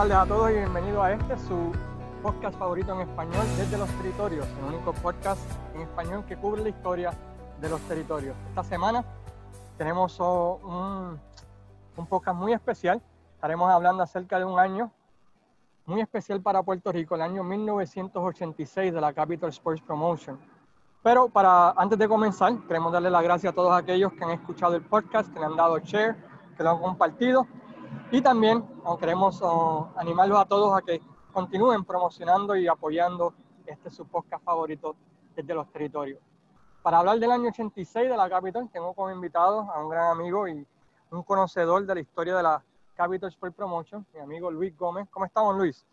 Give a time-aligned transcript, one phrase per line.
[0.00, 1.72] tardes a todos y bienvenido a este, su
[2.22, 5.38] podcast favorito en español desde los territorios, el único podcast
[5.74, 7.12] en español que cubre la historia
[7.60, 8.34] de los territorios.
[8.48, 9.04] Esta semana
[9.76, 11.20] tenemos un,
[11.98, 13.02] un podcast muy especial.
[13.34, 14.90] Estaremos hablando acerca de un año
[15.84, 20.40] muy especial para Puerto Rico, el año 1986 de la Capital Sports Promotion.
[21.02, 24.76] Pero para antes de comenzar, queremos darle las gracias a todos aquellos que han escuchado
[24.76, 26.16] el podcast, que le han dado share,
[26.56, 27.46] que lo han compartido.
[28.10, 28.64] Y también
[28.98, 29.42] queremos
[29.96, 31.00] animarlos a todos a que
[31.32, 33.34] continúen promocionando y apoyando
[33.66, 34.96] este su podcast favorito
[35.36, 36.18] desde los territorios.
[36.82, 40.48] Para hablar del año 86 de la Capital, tengo como invitado a un gran amigo
[40.48, 40.66] y
[41.10, 42.62] un conocedor de la historia de la
[42.94, 45.06] Capital Sport Promotion, mi amigo Luis Gómez.
[45.10, 45.86] ¿Cómo estamos, Luis?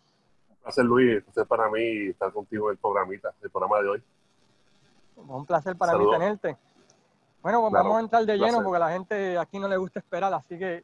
[0.49, 1.23] Un placer, Luis.
[1.35, 4.03] Un para mí estar contigo en el programita, el programa de hoy.
[5.17, 6.57] Un placer para mí tenerte.
[7.41, 9.99] Bueno, pues vamos a entrar de lleno porque a la gente aquí no le gusta
[9.99, 10.83] esperar, así que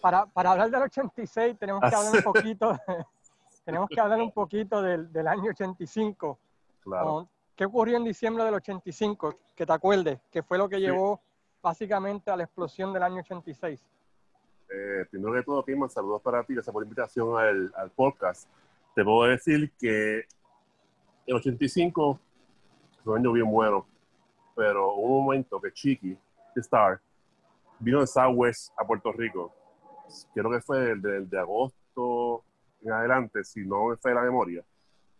[0.00, 2.78] para, para hablar del 86 tenemos que hablar un poquito,
[3.64, 6.38] tenemos que hablar un poquito del, del año 85.
[6.82, 7.28] Claro.
[7.54, 9.38] ¿Qué ocurrió en diciembre del 85?
[9.54, 11.20] Que te acuerdes, que fue lo que llevó
[11.62, 13.80] básicamente a la explosión del año 86.
[14.72, 18.48] Eh, primero que todo, Kim, saludos para ti, gracias por la invitación al, al podcast.
[18.94, 20.24] Te puedo decir que
[21.26, 22.18] el 85
[23.04, 23.86] fue un año bien bueno,
[24.54, 26.16] pero hubo un momento que Chiqui,
[26.56, 27.00] Star,
[27.78, 29.52] vino de Southwest a Puerto Rico.
[30.34, 32.44] Creo que fue del de, agosto
[32.82, 34.64] en adelante, si no me fue la memoria.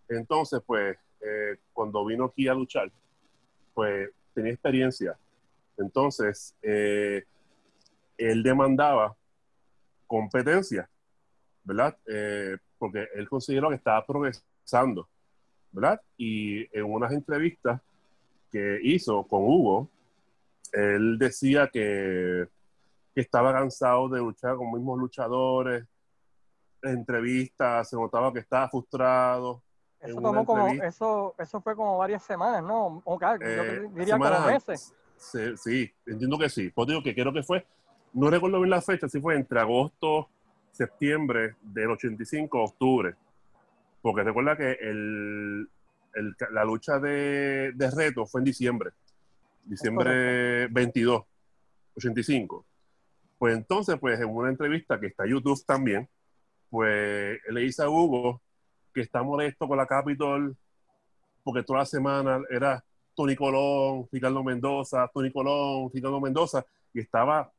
[0.08, 2.90] Entonces, pues, eh, cuando vino aquí a luchar,
[3.74, 5.18] pues tenía experiencia.
[5.76, 7.24] Entonces, eh,
[8.16, 9.16] él demandaba
[10.06, 10.88] competencia,
[11.64, 11.96] ¿verdad?
[12.06, 15.08] Eh, porque él consideró que estaba progresando,
[15.72, 16.00] ¿verdad?
[16.16, 17.80] Y en unas entrevistas
[18.50, 19.88] que hizo con Hugo,
[20.72, 22.48] él decía que,
[23.14, 25.84] que estaba cansado de luchar con mismos luchadores,
[26.82, 29.62] entrevistas, se notaba que estaba frustrado.
[30.00, 33.02] Eso, tomó como, eso, eso fue como varias semanas, ¿no?
[33.04, 34.94] O, yo eh, diría como meses.
[35.16, 36.70] Sí, sí, entiendo que sí.
[36.70, 37.66] Pues digo que creo que fue,
[38.14, 40.28] no recuerdo bien la fecha, si fue entre agosto,
[40.70, 43.14] septiembre del 85, octubre.
[44.00, 45.68] Porque recuerda que el,
[46.14, 48.92] el, la lucha de, de reto fue en diciembre
[49.64, 51.22] diciembre 22,
[51.96, 52.66] 85.
[53.40, 56.06] Pues entonces, pues en una entrevista que está en YouTube también,
[56.68, 58.42] pues le dice a Hugo
[58.92, 60.54] que está molesto con la Capitol
[61.42, 62.84] porque toda la semana era
[63.14, 67.50] Tony Colón, Ricardo Mendoza, Tony Colón, Ricardo Mendoza, y estaba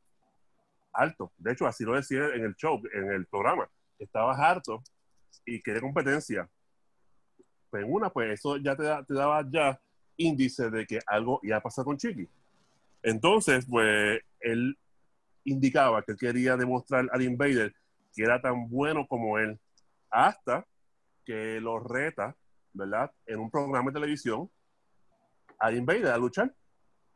[0.92, 1.32] alto.
[1.36, 3.68] De hecho, así lo decía en el show, en el programa.
[3.98, 4.84] Estaba harto
[5.44, 6.48] y quería competencia.
[7.70, 9.80] Pues en una, pues eso ya te, te daba ya
[10.16, 12.28] índice de que algo iba a pasar con Chiqui.
[13.02, 14.78] Entonces, pues él
[15.44, 17.74] indicaba que quería demostrar al Invader
[18.14, 19.58] que era tan bueno como él,
[20.10, 20.66] hasta
[21.24, 22.36] que lo reta,
[22.72, 23.10] ¿verdad?
[23.26, 24.50] En un programa de televisión
[25.58, 26.54] al Invader a luchar.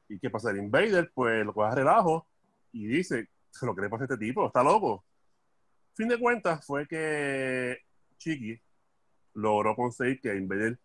[0.08, 0.50] ¿Y qué pasa?
[0.50, 2.26] El Invader, pues lo coge a relajo
[2.72, 5.04] y dice, se lo cree para este tipo, está loco.
[5.94, 7.78] Fin de cuentas fue que
[8.18, 8.60] Chiqui
[9.34, 10.78] logró conseguir que Invader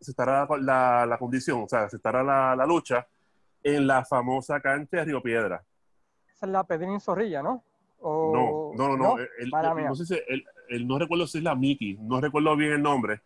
[0.00, 3.06] se estará la, la, condición, o sea, se estará la, la, lucha
[3.62, 5.62] en la famosa cancha de Río Piedra.
[6.40, 7.62] Esa es la Pedrín Zorrilla, ¿no?
[8.02, 9.16] No, no, no, no.
[9.18, 13.20] no, sé si, él, no recuerdo si es la Mickey, no recuerdo bien el nombre.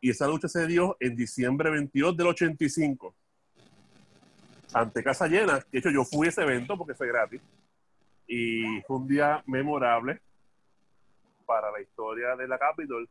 [0.00, 3.12] Y esa lucha se dio en diciembre 22 del 85.
[4.72, 5.64] Ante casa llena.
[5.72, 7.42] De hecho, yo fui a ese evento porque fue gratis.
[8.28, 10.20] Y fue un día memorable
[11.44, 13.08] para la historia de la Capitol.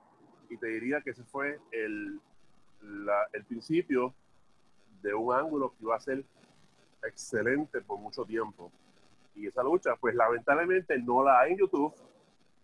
[0.50, 2.22] Y te diría que ese fue el
[3.34, 4.14] el principio
[5.02, 6.24] de un ángulo que iba a ser
[7.04, 8.72] excelente por mucho tiempo.
[9.36, 11.94] Y esa lucha, pues lamentablemente no la hay en YouTube,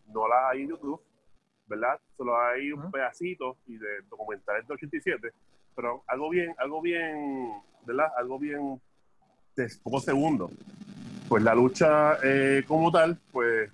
[0.07, 1.01] no la hay en YouTube,
[1.67, 1.99] ¿verdad?
[2.17, 5.33] Solo hay un pedacito y de documentales de 87,
[5.75, 7.53] pero algo bien, algo bien,
[7.85, 8.11] ¿verdad?
[8.17, 8.81] Algo bien
[9.55, 10.51] de pocos segundos.
[11.27, 13.71] Pues la lucha eh, como tal, pues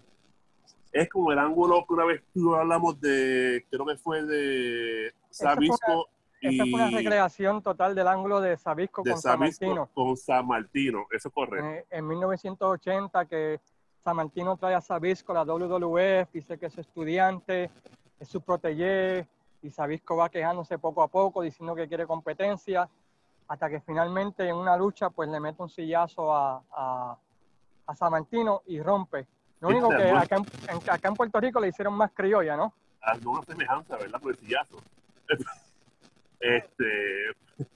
[0.91, 2.21] es como el ángulo que una vez
[2.57, 6.09] hablamos de, creo que fue de Sabisco
[6.41, 9.89] esa fue una recreación total del ángulo de Sabisco con San Martino.
[9.93, 11.67] Con San Martino, eso es correcto.
[11.67, 13.59] Eh, en 1980 que
[14.03, 17.71] San Martino trae a Sabisco la WWF, dice que es estudiante,
[18.19, 19.27] es su protege,
[19.63, 22.88] y Sabisco va quejándose poco a poco, diciendo que quiere competencia,
[23.47, 27.17] hasta que finalmente en una lucha pues le mete un sillazo a,
[27.88, 29.25] a, San Martino y rompe.
[29.59, 32.73] Lo único que acá en, acá en Puerto Rico le hicieron más criolla, ¿no?
[33.01, 34.19] Alguna semejanza, ¿verdad?
[34.19, 34.77] Por el sillazo.
[36.45, 37.31] Este,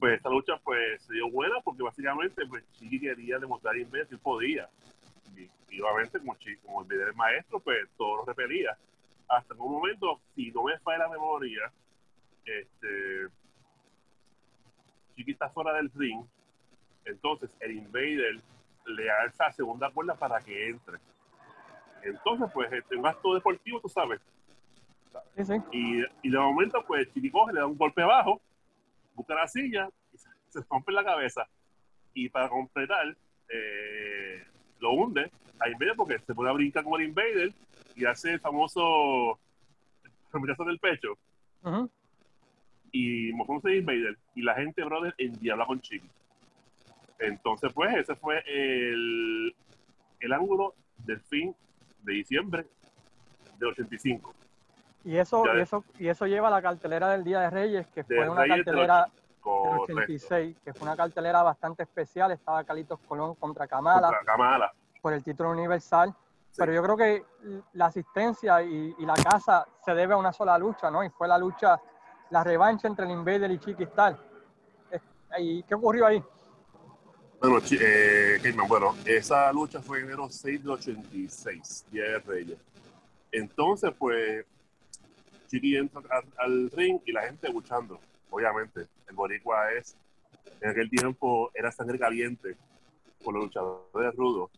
[0.00, 4.68] pues esta lucha pues se dio buena porque básicamente pues Chiqui quería demostrar que podía.
[5.36, 6.36] y, y obviamente como,
[6.66, 8.76] como el maestro, pues todo lo repelía.
[9.28, 11.72] Hasta en un momento, si no me falla la memoria,
[12.44, 13.28] este,
[15.14, 16.24] Chiqui está fuera del ring,
[17.04, 18.40] entonces el invader
[18.86, 20.98] le alza segunda cuerda para que entre.
[22.02, 24.20] Entonces, pues, este, un gasto deportivo, tú sabes.
[25.72, 28.40] Y, y, de momento, pues, coge, le da un golpe abajo,
[29.14, 30.18] busca la silla y
[30.48, 31.48] se, rompe la cabeza.
[32.14, 33.16] Y para completar,
[33.48, 34.44] eh,
[34.80, 35.30] lo hunde
[35.60, 37.52] a Invader porque se puede brincar como el Invader
[37.96, 39.38] y hace el famoso
[40.32, 41.18] rechazo del pecho.
[42.92, 44.18] Y mostrándose Invader.
[44.34, 46.08] Y la gente, brother, en diabla con Chiqui.
[47.18, 49.54] Entonces, pues, ese fue el,
[50.20, 51.54] el ángulo del fin
[52.02, 52.66] de diciembre
[53.58, 54.34] del 85.
[55.04, 58.04] Y eso, y eso, y eso lleva a la cartelera del Día de Reyes, que
[58.04, 62.30] fue una cartelera del 86, que fue una cartelera bastante especial.
[62.32, 66.14] Estaba Calitos Colón contra Kamala, por el título universal.
[66.56, 67.24] Pero yo creo que
[67.74, 71.02] la asistencia y, la casa se debe a una sola lucha, ¿no?
[71.02, 71.80] Y fue la lucha,
[72.30, 74.18] la revancha entre el Invader y Chiquistal.
[75.38, 76.22] ¿Y qué ocurrió ahí?
[77.40, 82.58] Bueno, eh, bueno, esa lucha fue en enero 6 de 86, Día de Reyes.
[83.32, 84.44] Entonces, pues,
[85.50, 86.02] Chiqui entra
[86.38, 88.00] al, ring y la gente luchando.
[88.30, 89.96] Obviamente, el boricua es,
[90.60, 92.56] en aquel tiempo era sangre caliente
[93.24, 94.50] por los luchadores rudos.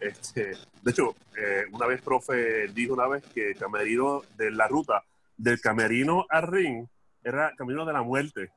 [0.00, 0.52] Este,
[0.82, 5.04] de hecho, eh, una vez, profe, dijo una vez que el camerino de la ruta
[5.36, 6.86] del camerino al ring
[7.22, 8.50] era camino de la muerte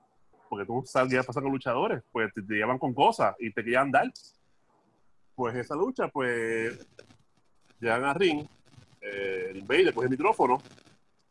[0.50, 4.12] porque tú salías pasar con luchadores, pues te, llevan con cosas y te querían dar.
[5.36, 6.78] Pues esa lucha, pues
[7.80, 8.46] llegan a ring,
[9.00, 10.62] eh, el Invader coge el micrófono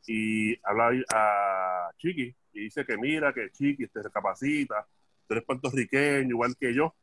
[0.09, 4.89] y habla a Chiqui y dice que mira, que Chiqui te recapacita,
[5.27, 6.95] tú eres puertorriqueño igual que yo.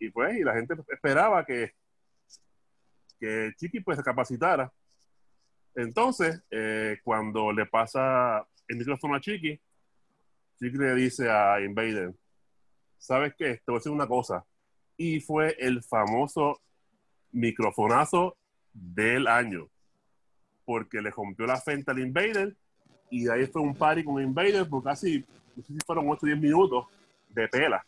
[0.00, 1.72] Y pues, y la gente esperaba que,
[3.20, 4.72] que Chiqui pues se capacitara.
[5.76, 9.60] Entonces, eh, cuando le pasa el micrófono a Chiqui,
[10.58, 12.12] Chick le dice a Invader,
[12.98, 13.54] ¿sabes qué?
[13.54, 14.44] Te voy a decir una cosa.
[14.96, 16.60] Y fue el famoso
[17.30, 18.36] microfonazo
[18.72, 19.70] del año.
[20.70, 22.54] Porque le rompió la frente al Invader
[23.10, 25.26] y de ahí fue un party con Invader por casi,
[25.56, 26.86] no sé si fueron 8 o 10 minutos
[27.30, 27.84] de pela.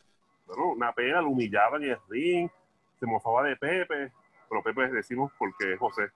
[0.48, 2.50] Bueno, una pela, lo humillaba en el ring,
[2.98, 4.10] se mofaba de Pepe,
[4.48, 6.10] pero Pepe decimos porque es José,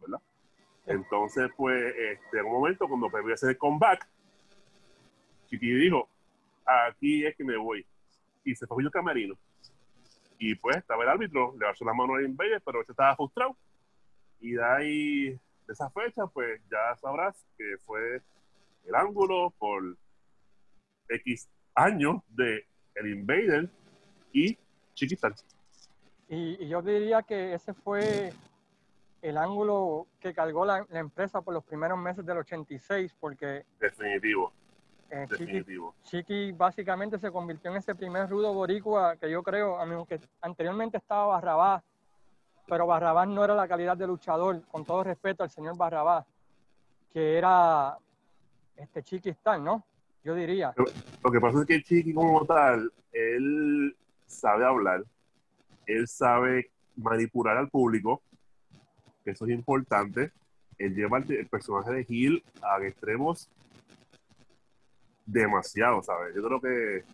[0.00, 0.18] ¿verdad?
[0.86, 4.08] Entonces, pues, este, en un momento, cuando Pepe hacer el comeback,
[5.50, 6.08] Chiqui dijo,
[6.64, 7.84] aquí es que me voy.
[8.42, 9.34] Y se fue el camerino.
[10.38, 13.54] Y pues estaba el árbitro, le bajó la mano a Invader, pero este estaba frustrado.
[14.40, 18.22] Y de ahí, de esa fecha, pues ya sabrás que fue
[18.84, 19.96] el ángulo por
[21.08, 23.68] X años de el Invader
[24.32, 24.56] y
[24.94, 25.34] Chiquistal.
[26.28, 28.32] Y, y, yo diría que ese fue
[29.22, 33.64] el ángulo que cargó la, la, empresa por los primeros meses del 86, porque...
[33.78, 34.52] Definitivo.
[35.10, 35.26] Eh,
[36.02, 41.26] Chiqui, básicamente se convirtió en ese primer rudo boricua que yo creo, aunque anteriormente estaba
[41.26, 41.84] Barrabás,
[42.66, 46.26] pero Barrabás no era la calidad de luchador, con todo respeto al señor Barrabás,
[47.12, 47.96] que era
[48.76, 49.84] este Chiqui Star, ¿no?
[50.24, 50.74] Yo diría.
[51.22, 53.96] Lo que pasa es que Chiqui como tal, él
[54.26, 55.04] sabe hablar,
[55.86, 58.22] él sabe manipular al público,
[59.24, 60.32] eso es importante.
[60.78, 63.48] Él lleva el, personaje de Gil a extremos
[65.24, 66.34] demasiado, ¿sabes?
[66.34, 67.04] Yo creo que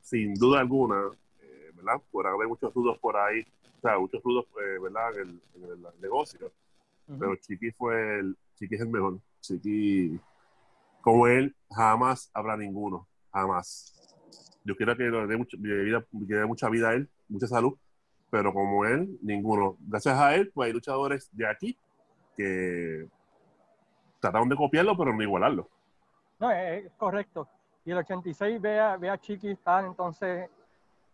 [0.00, 1.00] sin duda alguna,
[1.40, 2.00] eh, ¿verdad?
[2.10, 3.46] Por haber muchos rudos por ahí,
[3.82, 5.18] sea, muchos rudos, eh, ¿verdad?
[5.18, 6.52] En el, negocio.
[7.06, 9.18] Pero Chiqui fue el, Chiqui es el mejor.
[9.40, 10.18] Chiqui,
[11.00, 14.16] como él, jamás habrá ninguno, jamás.
[14.64, 17.76] Yo quiero que le dé mucha vida, que dé mucha vida a él, mucha salud,
[18.30, 19.76] pero como él, ninguno.
[19.80, 21.76] Gracias a él, pues hay luchadores de aquí
[22.36, 23.08] que
[24.20, 25.68] trataron de copiarlo, pero no igualarlo.
[26.38, 27.48] No, es, correcto.
[27.84, 30.48] Y el 86 ve a, ve a Chiqui estar entonces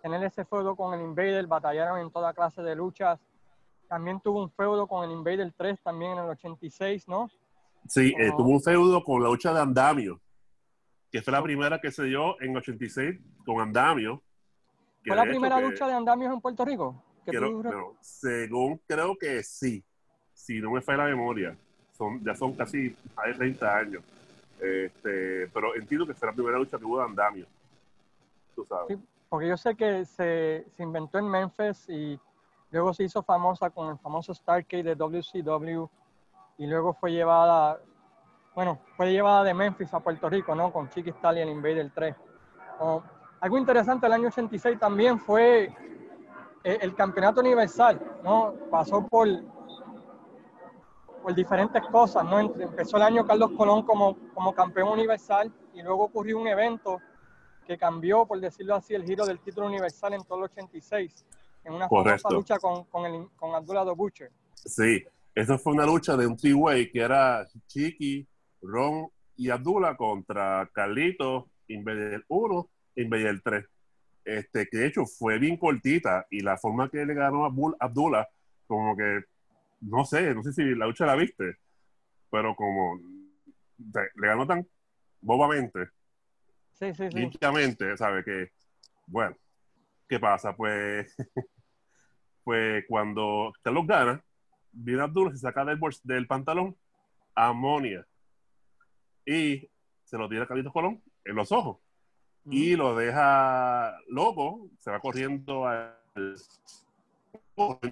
[0.01, 3.19] tener ese feudo con el Invader, batallaron en toda clase de luchas.
[3.89, 7.31] También tuvo un feudo con el Invader 3 también en el 86, ¿no?
[7.87, 10.21] Sí, eh, tuvo un feudo con la lucha de Andamio,
[11.11, 14.23] que fue la primera que se dio en 86 con Andamio.
[15.07, 17.03] ¿Fue la primera lucha de Andamio en Puerto Rico?
[18.01, 19.85] según creo que sí,
[20.33, 21.55] si no me falla la memoria,
[21.93, 24.03] son, ya son casi hay 30 años.
[24.61, 27.47] Este, pero entiendo que fue la primera lucha que hubo de andamio.
[28.55, 28.99] Tú sabes.
[29.29, 32.19] Porque yo sé que se, se, inventó en Memphis y
[32.71, 35.87] luego se hizo famosa con el famoso Starcade de WCW
[36.59, 37.81] y luego fue llevada,
[38.55, 40.73] bueno, fue llevada de Memphis a Puerto Rico, ¿no?
[40.73, 42.17] Con Chiqui Stallion el Invader 3.
[43.41, 45.65] algo interesante el año 86 también fue
[46.65, 48.55] eh, el campeonato universal, ¿no?
[48.71, 49.29] Pasó por,
[51.23, 52.41] por diferentes cosas, ¿no?
[52.41, 56.99] Empezó el año Carlos Colón como, como campeón universal y luego ocurrió un evento
[57.69, 61.27] que cambió, por decirlo así, el giro del título universal en todo el 86,
[61.65, 64.33] en una famosa lucha con, con, el, con Abdullah Butcher.
[64.55, 68.27] Sí, esa fue una lucha de un three-way que era Chiqui,
[68.63, 73.67] Ron y Abdullah contra Carlito, Invader 1 e Invader 3.
[74.25, 78.27] Este, que de hecho fue bien cortita y la forma que le ganó a Abdullah,
[78.67, 79.25] como que,
[79.83, 81.59] no sé, no sé si la lucha la viste,
[82.31, 82.99] pero como
[83.77, 84.67] le ganó tan
[85.21, 85.91] bobamente,
[86.79, 88.25] sí, sí, ¿sabe?
[88.25, 88.51] Que,
[89.07, 89.37] bueno,
[90.09, 90.55] ¿qué pasa?
[90.55, 91.15] Pues,
[92.45, 94.25] pues cuando Carlos gana,
[94.73, 96.77] viene Abdullah, se saca del, del pantalón
[97.35, 98.07] amonia
[99.25, 99.69] y
[100.05, 101.79] se lo tira a Carlitos Colón en los ojos
[102.51, 105.95] y lo deja loco, se va corriendo al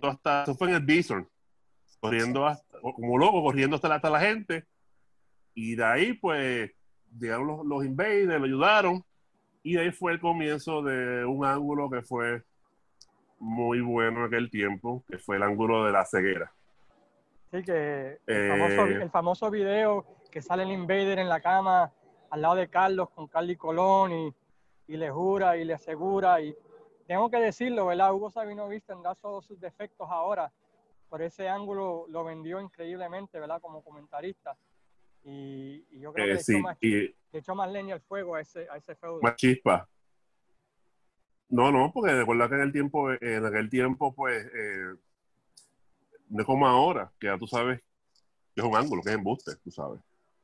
[0.02, 1.28] hasta, eso fue en el Bison,
[2.00, 4.64] corriendo hasta, como loco, corriendo hasta la, hasta la gente
[5.54, 6.70] y de ahí pues
[7.18, 9.04] llegaron los, los invaders, lo ayudaron
[9.62, 12.44] y de ahí fue el comienzo de un ángulo que fue
[13.38, 16.52] muy bueno en aquel tiempo, que fue el ángulo de la ceguera.
[17.50, 21.92] Sí, que el, famoso, eh, el famoso video que sale el invader en la cama
[22.30, 24.34] al lado de Carlos con Carly Colón y,
[24.88, 26.40] y, le jura y le asegura.
[26.40, 26.56] Y
[27.06, 28.12] tengo que decirlo, ¿verdad?
[28.12, 30.52] Hugo Sabino Vista tendrá todos sus defectos ahora.
[31.08, 33.60] Por ese ángulo lo vendió increíblemente, ¿verdad?
[33.60, 34.56] Como comentarista.
[35.28, 38.68] Y, yo creo que le, echó más, le, echó más, leña al fuego a ese,
[38.70, 39.20] a ese feudo.
[39.22, 39.88] Más chispa.
[41.48, 44.94] No, no, porque recuerda que en el tiempo, en aquel tiempo, pues, eh,
[46.28, 47.80] no es como ahora, que ya tú sabes
[48.54, 50.00] que es un ángulo, que es embuste, tú sabes.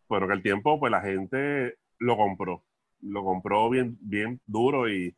[0.08, 2.64] Pero que el tiempo, pues la gente lo compró.
[3.02, 5.14] Lo compró bien, bien duro y,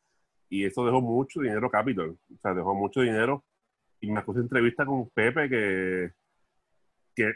[0.51, 2.11] y eso dejó mucho dinero capital.
[2.11, 3.43] O sea, dejó mucho dinero.
[4.01, 6.13] Y me acuerdo entrevista con Pepe que,
[7.17, 7.33] que,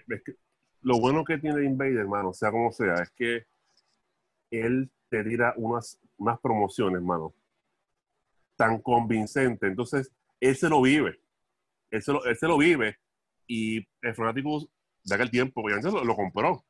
[0.82, 3.46] lo bueno que tiene Invader, hermano, sea como sea, es que
[4.50, 7.34] él te tira unas, unas promociones, hermano,
[8.56, 9.66] tan convincente.
[9.66, 11.20] Entonces, él se lo vive.
[11.90, 12.98] Él se lo, él se lo vive
[13.46, 14.68] y el fanático
[15.04, 16.64] de aquel tiempo, obviamente lo, lo compró.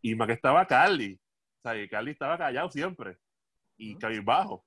[0.00, 1.20] Y más que estaba Carly.
[1.58, 3.18] O sea, y Carly estaba callado siempre.
[3.76, 4.64] Y bajo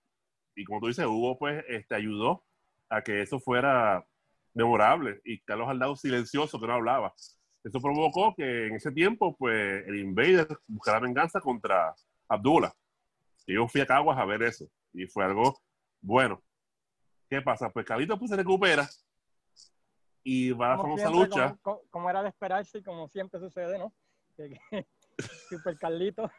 [0.56, 2.44] Y como tú dices, Hugo pues este, ayudó
[2.90, 4.06] a que eso fuera
[4.54, 5.22] memorable.
[5.26, 7.14] Y Carlos Aldado silencioso, que no hablaba.
[7.64, 11.94] Eso provocó que en ese tiempo, pues, el Invader buscara venganza contra
[12.28, 12.74] Abdullah.
[13.46, 14.66] Y yo fui a Caguas a ver eso.
[14.94, 15.60] Y fue algo
[16.02, 16.42] bueno.
[17.30, 17.70] ¿Qué pasa?
[17.70, 18.90] Pues Carlito pues se recupera
[20.24, 21.58] y va a la famosa lucha.
[21.62, 23.94] Como, era de esperarse y como siempre sucede, ¿no?
[25.50, 26.30] Super Carlito.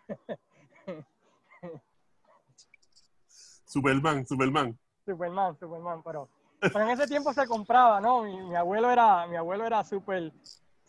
[3.64, 4.78] Superman, Superman.
[5.04, 6.28] Superman, Superman, pero,
[6.60, 8.22] pero en ese tiempo se compraba, ¿no?
[8.22, 10.32] Mi, abuelo era, mi abuelo era súper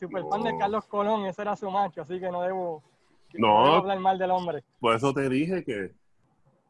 [0.01, 2.83] super fan de Carlos Colón, ese era su macho, así que no debo,
[3.35, 4.63] no, hablar mal del hombre.
[4.79, 5.93] Por eso te dije que,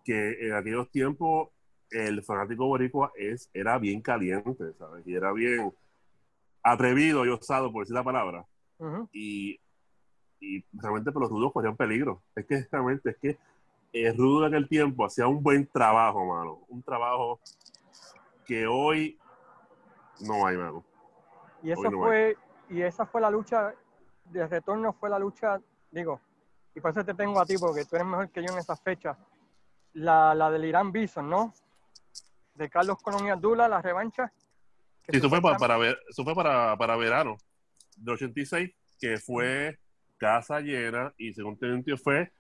[0.04, 1.50] que en aquellos tiempos
[1.92, 5.08] el fanático boricua es, era bien caliente, ¿sabes?
[5.08, 5.74] Y era bien,
[6.62, 8.46] atrevido y osado, por decir la palabra.
[9.14, 9.58] y,
[10.42, 12.22] y, realmente por los rudos corrían peligro.
[12.36, 13.38] Es que realmente es que
[13.94, 16.60] el rudo en aquel tiempo hacía un buen trabajo, mano.
[16.68, 17.40] Un trabajo
[18.46, 19.18] que hoy
[20.20, 20.84] no hay, mano.
[21.64, 22.36] Y eso fue,
[22.72, 23.74] y esa fue la lucha,
[24.26, 25.60] de retorno fue la lucha,
[25.92, 26.22] digo,
[26.74, 28.76] y por eso te tengo a ti, porque tú eres mejor que yo en esa
[28.78, 29.18] fecha.
[29.94, 31.54] La, la del Irán Bison, ¿no?
[32.56, 34.32] De Carlos Colón y Abdullah, la revancha.
[35.00, 37.36] Sí, eso fue, para, para, ver, eso fue para, para verano
[37.98, 39.78] de 86, que fue
[40.18, 42.32] casa llena y según tengo fue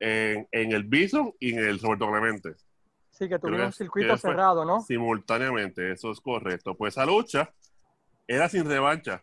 [0.00, 2.54] en, en, el Bison y en el Roberto Clemente.
[3.10, 4.80] Sí, que tuvieron un circuito cerrado, ¿no?
[4.80, 6.74] Simultáneamente, eso es correcto.
[6.74, 7.52] Pues esa lucha
[8.26, 9.22] era sin revancha.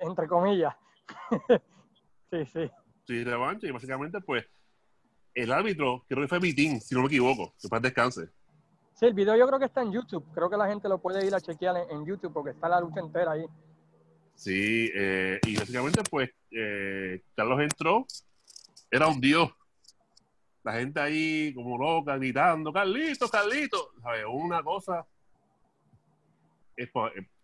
[0.00, 0.74] Entre comillas.
[2.30, 2.70] sí, sí.
[3.06, 4.46] Sin revancha y básicamente pues
[5.34, 8.28] el árbitro, creo que fue Mitín, si no me equivoco, que para descanse.
[8.94, 10.26] Sí, el video yo creo que está en YouTube.
[10.34, 13.00] Creo que la gente lo puede ir a chequear en, YouTube porque está la lucha
[13.00, 13.46] entera ahí.
[14.34, 18.06] Sí, eh, y básicamente pues eh, Carlos entró,
[18.90, 19.50] era un dios.
[20.62, 23.92] La gente ahí como loca, gritando, Carlito, Carlito.
[24.02, 24.24] ¿Sabes?
[24.28, 25.06] Una cosa
[26.76, 26.90] es,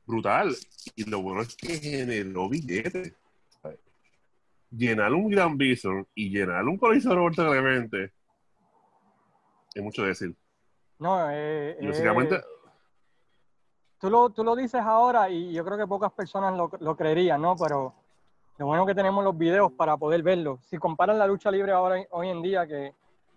[0.07, 0.55] brutal.
[0.95, 3.13] Y lo bueno es que generó billetes.
[4.71, 8.13] Llenar un Gran Bison y llenar un Coliseo Roberto Clemente
[9.77, 10.35] es mucho decir.
[10.99, 12.37] No, eh, básicamente...
[12.37, 12.45] Eh,
[14.01, 17.43] tú, lo, tú lo dices ahora y yo creo que pocas personas lo, lo, creerían,
[17.43, 17.57] ¿no?
[17.57, 17.93] Pero
[18.57, 20.61] lo bueno que tenemos los videos para poder verlo.
[20.63, 22.95] Si comparas la lucha libre ahora hoy en día, que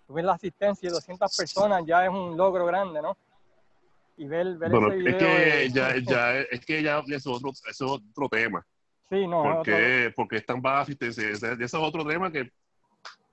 [0.07, 3.17] ves la asistencia de 200 personas, ya es un logro grande, ¿no?
[4.19, 5.15] Y ver, ver Bueno, ese video.
[5.15, 8.65] es que de- ya, ya, es que ya eso es otro, es otro tema.
[9.09, 10.13] Sí, no, es ¿Por otro- qué?
[10.15, 11.29] Porque es tan baja asistencia.
[11.29, 12.51] Ese, ese es otro tema que,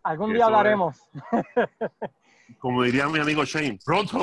[0.03, 0.97] algún día es- hablaremos.
[2.59, 4.19] como diría mi amigo Shane, pronto,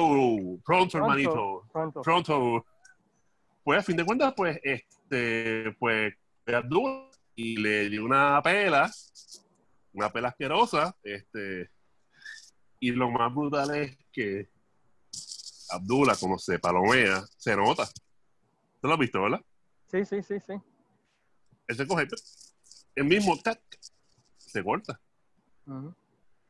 [0.66, 2.02] pronto, hermanito, Pronto.
[2.02, 2.66] pronto.
[3.64, 6.14] Pues a fin de cuentas, pues, este, pues,
[7.36, 8.90] y le dio una pela,
[9.94, 11.70] una pela asquerosa, este,
[12.80, 14.50] y lo más brutal es que
[15.74, 17.86] Abdullah, como se palomea, se nota.
[18.82, 19.42] ¿Tú lo has visto, verdad?
[19.88, 20.54] Sí, sí, sí, sí.
[21.68, 22.08] Él se coge,
[22.96, 23.60] el mismo tac,
[24.38, 25.00] se corta.
[25.66, 25.94] Ujú.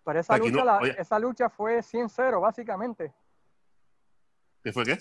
[0.06, 0.96] Pero esa Aquí lucha, no- la- oye.
[1.00, 3.14] esa lucha fue 100-0, básicamente.
[4.64, 4.98] ¿Qué fue qué?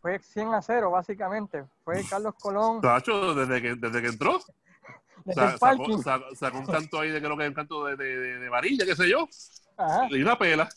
[0.00, 1.64] Fue 100 a 0, básicamente.
[1.84, 4.38] Fue Carlos Colón Tacho, desde que, desde que entró,
[5.24, 8.38] desde sacó, sacó- sacó un canto ahí de creo que es un canto de, de,
[8.38, 9.26] de- varilla, qué sé yo.
[9.76, 10.06] Ajá.
[10.10, 10.68] Dio una pela.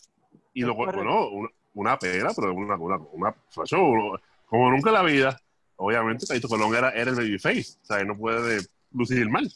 [0.53, 3.35] Y lo bueno, una, una pela, pero una, una, una
[4.45, 5.39] como nunca en la vida.
[5.77, 7.77] Obviamente, Caito Colón era, era el babyface.
[7.81, 8.59] O sea, él no puede
[8.91, 9.49] lucir mal.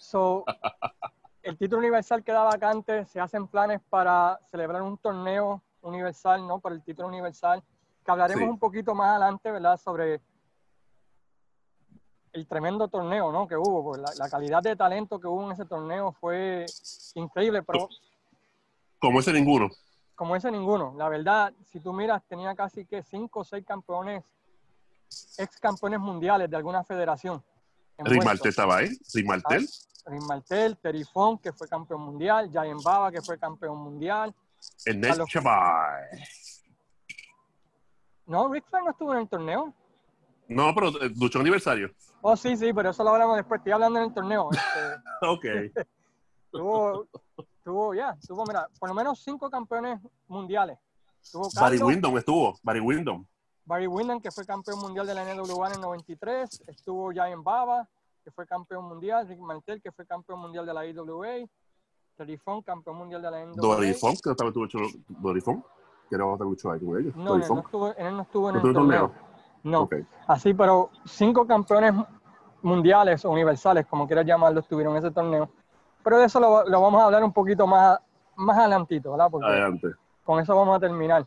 [0.00, 0.44] So,
[1.42, 6.58] el título universal queda vacante, se hacen planes para celebrar un torneo universal, ¿no?
[6.60, 7.62] Por el título universal,
[8.04, 8.50] que hablaremos Sí.
[8.50, 9.76] un poquito más adelante, ¿verdad?
[9.76, 10.20] Sobre
[12.32, 13.46] el tremendo torneo, ¿no?
[13.46, 16.64] Que hubo, la, la calidad de talento que hubo en ese torneo fue
[17.14, 17.88] increíble, pero
[18.98, 19.70] Como ese ninguno.
[20.14, 20.94] Como ese ninguno.
[20.96, 24.24] La verdad, si tú miras, tenía casi que cinco o seis campeones,
[25.38, 27.42] ex campeones mundiales de alguna federación.
[27.98, 28.24] Rick envueltos.
[28.24, 28.88] Martel estaba ahí.
[29.14, 29.68] Rick Martel.
[30.06, 34.34] Rick Martel, Terry Funk, que fue campeón mundial, Giant Baba, que fue campeón mundial.
[34.84, 36.08] El Net los- Chavay.
[38.26, 39.74] No, Rick Flair no estuvo en el torneo.
[40.48, 41.90] No, pero eh, luchó aniversario.
[42.20, 43.58] Oh, sí, sí, pero eso lo hablamos después.
[43.58, 44.48] Estoy hablando en el torneo.
[44.50, 45.44] Este, Ok.
[46.52, 47.06] tuvo,
[47.64, 50.78] tuvo, ya, tuvo, mira, por lo menos cinco campeones mundiales.
[51.30, 52.54] Tuvo Barry Carlos, Windham estuvo.
[52.62, 53.26] Barry Windham.
[53.64, 56.62] Barry Windham, que fue campeón mundial de la NWA en el 93.
[56.66, 57.88] Estuvo Giant Baba,
[58.24, 59.26] que fue campeón mundial.
[59.28, 61.48] Rick Martel, que fue campeón mundial de la IWA.
[62.16, 63.54] Terry Funk, campeón mundial de la NWA.
[63.56, 65.64] Dory Funk, que también tuvo hecho Dory Funk.
[66.08, 67.16] Que era otra lucha ahí con ellos.
[67.16, 69.12] No, él no, estuvo, él no estuvo en ¿No el el torneo.
[69.62, 69.82] No.
[69.82, 69.94] Ok.
[70.26, 71.94] Así, pero cinco campeones
[72.60, 75.48] mundiales o universales, como quieras llamarlo, estuvieron en ese torneo.
[76.02, 77.98] Pero de eso lo, lo vamos a hablar un poquito más,
[78.36, 79.28] más adelantito, ¿verdad?
[79.30, 79.88] Porque Adelante.
[80.24, 81.26] con eso vamos a terminar.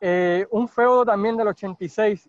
[0.00, 2.28] Eh, un feudo también del 86,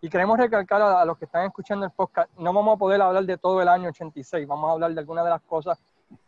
[0.00, 3.00] y queremos recalcar a, a los que están escuchando el podcast, no vamos a poder
[3.02, 5.78] hablar de todo el año 86, vamos a hablar de algunas de las cosas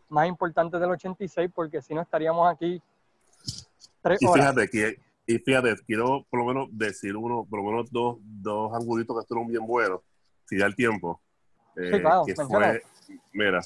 [0.09, 2.81] más importantes del 86, porque si no estaríamos aquí
[4.03, 4.55] tres Y horas.
[4.55, 8.73] fíjate que, y fíjate, quiero por lo menos decir uno, por lo menos dos, dos
[8.75, 10.01] angulitos que estuvieron bien buenos,
[10.45, 11.21] si da el tiempo.
[11.77, 12.67] Eh, Sí, claro, que menciona.
[12.69, 12.83] fue,
[13.33, 13.61] mira,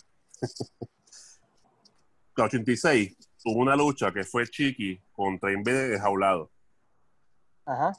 [2.36, 6.50] el 86 hubo una lucha que fue Chiqui contra Invader enjaulado.
[7.64, 7.92] Ajá.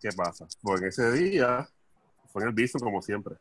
[0.00, 0.46] ¿Qué pasa?
[0.62, 1.68] Pues en ese día
[2.32, 3.36] fue en el Bison como siempre.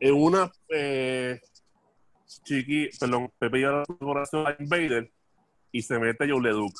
[0.00, 1.40] En una eh,
[2.44, 5.10] Chiqui, perdón, Pepe lleva la corazón a Invader
[5.72, 6.72] y se mete Joe Leduc.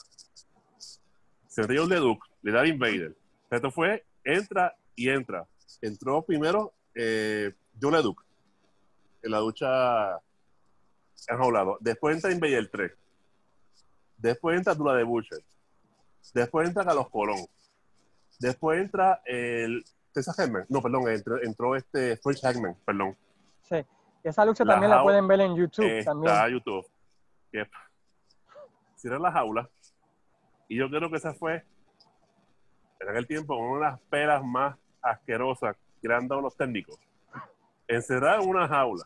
[1.49, 3.17] Se mete Joe Leduc, le da a Invader.
[3.51, 5.47] Esto fue, entra y entra.
[5.81, 8.28] Entró primero eh, Joe Leduc
[9.23, 10.21] en la ducha
[11.29, 11.79] enjaulado.
[11.81, 12.93] Después entra Invader 3.
[14.17, 15.41] Después entra Dula de Butcher.
[16.35, 17.47] Después entra Carlos Colón.
[18.39, 20.67] Después entra el Tessa Hagman.
[20.69, 23.17] No, perdón, entró, entró este French Hagman, perdón.
[23.63, 23.85] Sí.
[24.23, 26.35] Esa lucha La también la pueden ver en YouTube Está también.
[26.51, 26.87] YouTube.
[27.51, 27.67] Que
[28.97, 29.69] cierra la jaula.
[30.69, 31.65] Y yo creo que esa fue,
[33.01, 36.99] en aquel tiempo, una de las pelas más asquerosas que le han dado los técnicos.
[37.89, 39.05] Encerrar en una jaula.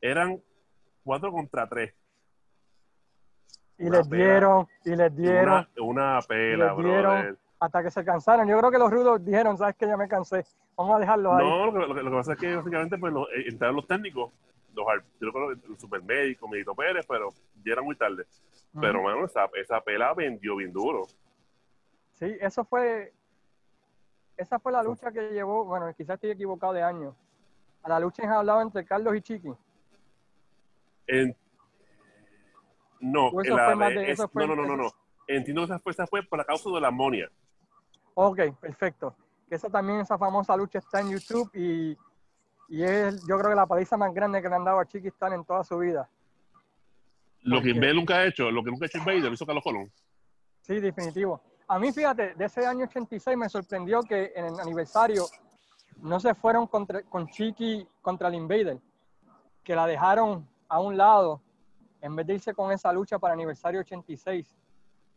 [0.00, 0.40] Eran
[1.04, 1.92] cuatro contra tres.
[3.76, 4.24] Y Una les pela.
[4.24, 7.02] dieron, y les dieron, Una, una pela, les dieron.
[7.22, 7.38] brother.
[7.60, 8.46] hasta que se cansaron.
[8.46, 10.44] Yo creo que los rudos dijeron, sabes que ya me cansé,
[10.76, 11.44] vamos a dejarlo ahí.
[11.44, 13.74] No, lo que, lo que- lo que pasa es que básicamente pues, los- eh, entraron
[13.76, 14.32] los técnicos,
[14.74, 14.86] los,
[15.20, 17.30] yo creo que el supermédico, Milito Pérez, pero
[17.64, 18.24] ya era muy tarde.
[18.80, 21.06] Pero, mano, esa, esa pela vendió bien duro.
[22.14, 23.12] Sí, eso fue,
[24.36, 27.16] esa fue la lucha que llevó, bueno, quizás estoy equivocado de año,
[27.90, 29.52] a la lucha enjaulada entre Carlos y Chiqui.
[31.06, 31.36] En-
[33.00, 34.90] no, la de- es- fue- no, no, no, no, no.
[35.26, 37.30] Entiendo que esa fue, esa fue por la causa de la amonia.
[38.14, 39.14] Ok, perfecto.
[39.48, 41.96] Que esa también, esa famosa lucha está en YouTube y,
[42.68, 45.08] y es, yo creo que la paliza más grande que le han dado a Chiqui
[45.08, 46.08] Stan en toda su vida.
[47.42, 47.70] Lo ¿Por que?
[47.70, 49.90] Invader nunca ha hecho, lo que nunca ha hecho Invader, lo hizo Carlos Colón.
[50.62, 51.40] Sí, definitivo.
[51.68, 55.24] A mí, fíjate, de ese año 86 me sorprendió que en el aniversario
[56.02, 58.78] no se fueron contra- con Chiqui contra el Invader,
[59.64, 61.40] que la dejaron a un lado
[62.00, 64.46] en vez de irse con esa lucha para aniversario 86.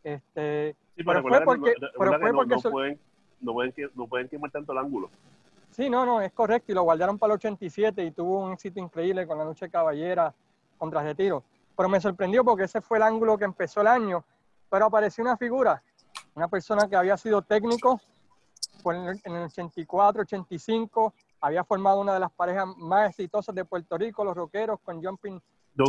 [0.03, 2.99] Este, Sí, pero pero fue porque, no- pero fue no, porque no pueden,
[3.39, 5.09] no, pueden, no pueden quemar tanto el ángulo.
[5.71, 6.71] Sí, no, no, es correcto.
[6.71, 9.71] Y lo guardaron para el 87 y tuvo un éxito increíble con la lucha de
[9.71, 10.33] caballera
[10.77, 11.43] contra retiro.
[11.77, 14.23] Pero me sorprendió porque ese fue el ángulo que empezó el año.
[14.69, 15.81] Pero apareció una figura,
[16.35, 18.01] una persona que había sido técnico
[18.85, 23.65] en el, en el 84, 85, había formado una de las parejas más exitosas de
[23.65, 25.39] Puerto Rico, los rockeros, con Jumping.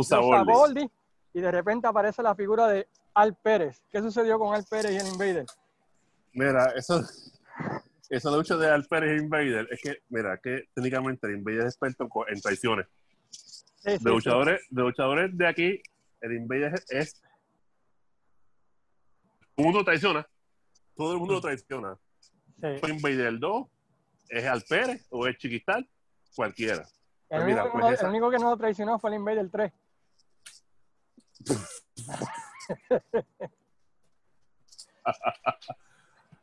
[0.07, 0.89] Saboldi,
[1.33, 3.81] y de repente aparece la figura de Al Pérez.
[3.91, 5.45] ¿Qué sucedió con Al Pérez y el Invader?
[6.33, 7.01] Mira, eso,
[8.09, 11.65] esa lucha de Al Pérez e Invader es que, mira, que técnicamente el Invader es
[11.73, 12.87] experto en traiciones.
[13.29, 14.05] Sí, sí, De sí.
[14.05, 15.81] luchadores, de luchadores de aquí,
[16.21, 17.21] el Invader es, es-
[19.55, 20.27] todo el mundo traiciona.
[20.95, 21.97] Todo el mundo lo traiciona.
[22.63, 22.77] Sí.
[22.79, 23.67] Fue Invader 2,
[24.29, 25.85] es Al Pérez o es Chiquistal,
[26.33, 26.83] cualquiera.
[27.29, 29.09] El, Pues mira, único, que pues no- esa- el único que no lo traicionó fue
[29.09, 29.73] el Invader 3.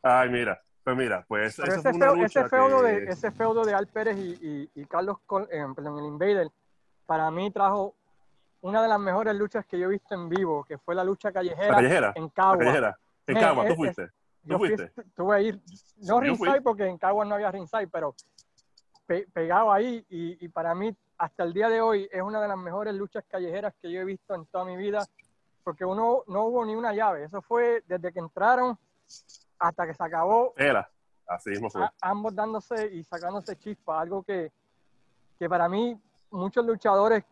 [0.03, 3.73] Ay, mira, pues mira, pues ese, fue una ese feudo, que- de, ese feudo de
[3.73, 6.49] Al Pérez y, y- y Carlos, Col- eh, perdón, el Invader,
[7.05, 7.95] para mí trajo
[8.61, 11.31] una de las mejores luchas que yo he visto en vivo, que fue la lucha
[11.31, 12.55] callejera, la callejera, en Cagua.
[13.27, 14.09] En Men, Cagua, tú es- fuiste.
[14.43, 14.91] ¿Tú Yo fui- fuiste?
[15.15, 15.61] tuve ahí,
[15.97, 16.27] no fui.
[16.27, 18.15] ringside porque en Cagua no había ringside, pero
[19.05, 22.47] pe- pegado ahí y, y para mí hasta el día de hoy es una de
[22.47, 25.07] las mejores luchas callejeras que yo he visto en toda mi vida,
[25.63, 28.77] porque uno no hubo ni una llave, eso fue desde que entraron
[29.59, 30.89] hasta que se acabó, Era.
[31.27, 31.83] Así mismo fue.
[31.83, 34.51] a- ambos dándose y sacándose chispa, algo que,
[35.37, 36.01] que para mí
[36.31, 37.23] muchos luchadores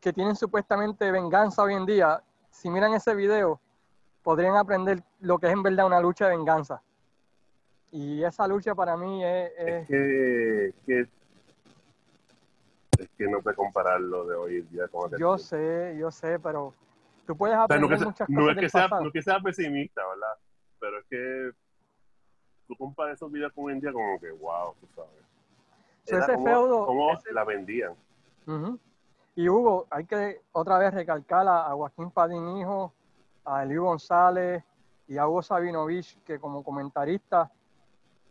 [0.00, 3.58] que tienen supuestamente venganza hoy en día, si miran ese video,
[4.22, 6.82] podrían aprender lo que es en verdad una lucha de venganza.
[7.92, 11.08] Y esa lucha para mí es, Es es- que, que-
[13.02, 16.38] es que no puede comparar lo de hoy en día con yo sé, yo sé,
[16.38, 16.74] pero
[17.26, 19.00] tú puedes O sea, aprender no, sea, muchas no cosas es que del sea, pasado.
[19.02, 20.34] no es que sea pesimista, ¿verdad?
[20.78, 21.50] Pero es que
[22.68, 25.10] tú comparas esos videos con hoy en día como que, wow, tú sabes.
[26.04, 27.94] So, ese como, feudo- como ese- la vendían.
[29.36, 32.92] Y Hugo, hay que otra vez recalcar a, a Joaquín Padín Hijo,
[33.44, 34.62] a Eliu González
[35.08, 37.50] y a Hugo Sabinovich, que como comentarista,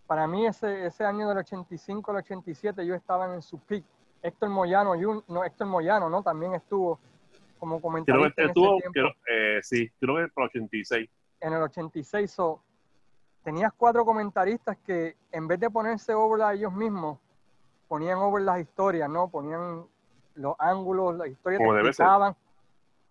[0.08, 3.84] para mí ese, ese año del 85 al 87 yo estaba en su peak.
[4.22, 6.22] Héctor Moyano, Jun- no, Héctor Moyano, ¿no?
[6.24, 7.00] También estuvo
[7.60, 8.94] como Creo comentarista que en estuvo, ese tiempo.
[9.26, 11.10] creo, eh, sí, creo que por 86.
[11.42, 12.32] en el 86.
[12.32, 12.62] So,
[13.44, 17.18] tenías cuatro comentaristas que en vez de ponerse over a ellos mismos,
[17.88, 19.30] ponían over las historias, ¿no?
[19.30, 19.86] Ponían
[20.36, 22.06] los ángulos, las historias Como te debe ser.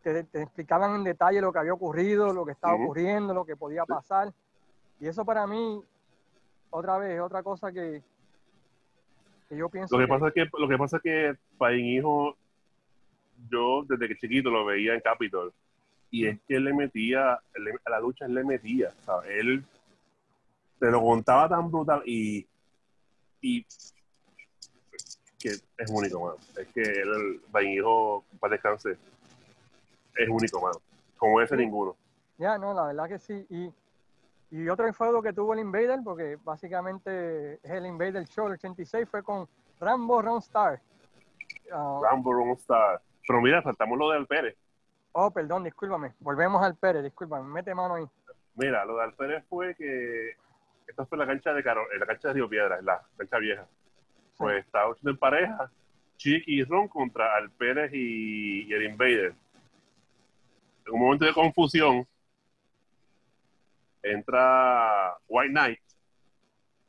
[0.02, 3.56] Te, te explicaban en detalle lo que había ocurrido, lo que estaba ocurriendo, lo que
[3.56, 4.32] podía pasar.
[5.00, 5.82] Y eso para mí,
[6.70, 8.02] otra vez, otra cosa que,
[9.48, 11.86] que yo pienso Lo que que- pasa es que, lo que pasa es que Paín
[11.86, 12.36] Hijo,
[13.50, 15.52] yo desde que chiquito lo veía en Capitol,
[16.10, 19.30] y es que él le metía, él a la lucha él le metía, ¿sabes?
[19.30, 19.64] Él
[20.78, 22.46] te lo contaba tan brutal y,
[23.40, 23.64] y
[25.38, 26.36] que es único, mano.
[26.56, 28.96] Es que él, Paín Hijo, para descanse,
[30.16, 30.78] es único, mano.
[31.16, 31.62] Como ese Sí.
[31.64, 31.96] ninguno.
[32.38, 33.46] Ya, no, la verdad que sí.
[33.50, 33.72] Y,
[34.50, 39.08] y otro feudo que tuvo el Invader, porque básicamente es el Invader Show, el 86,
[39.10, 39.48] fue con
[39.80, 40.80] Rambo Ronstar.
[41.72, 43.00] Ah, Rambo, Ron Star.
[43.26, 44.56] Pero mira, faltamos lo de Alpérez.
[45.12, 46.14] oh, perdón, discúlpame.
[46.20, 47.46] Volvemos al Pérez, discúlpame.
[47.48, 48.06] Mete mano ahí.
[48.54, 50.30] Mira, lo de Alpérez fue que
[50.86, 53.38] esta fue la cancha de Caro, en la cancha de Río Piedra, en la cancha
[53.38, 53.66] vieja.
[54.36, 55.70] Pues estaba en pareja,
[56.16, 59.34] Chiqui y Ron contra Alpérez y, y el Invader.
[60.88, 62.08] En un momento de confusión,
[64.02, 65.80] entra White Knight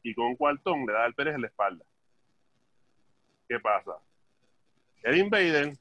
[0.03, 1.83] y con un cuartón le da a Alpérez en la espalda.
[3.49, 3.91] ¿Qué pasa?
[5.03, 5.75] El Invader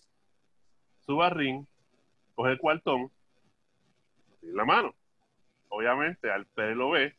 [1.07, 1.65] sube al ring,
[2.35, 3.09] coge el cuartón
[4.43, 4.93] y la mano.
[5.69, 7.15] Obviamente, Alpérez lo ve.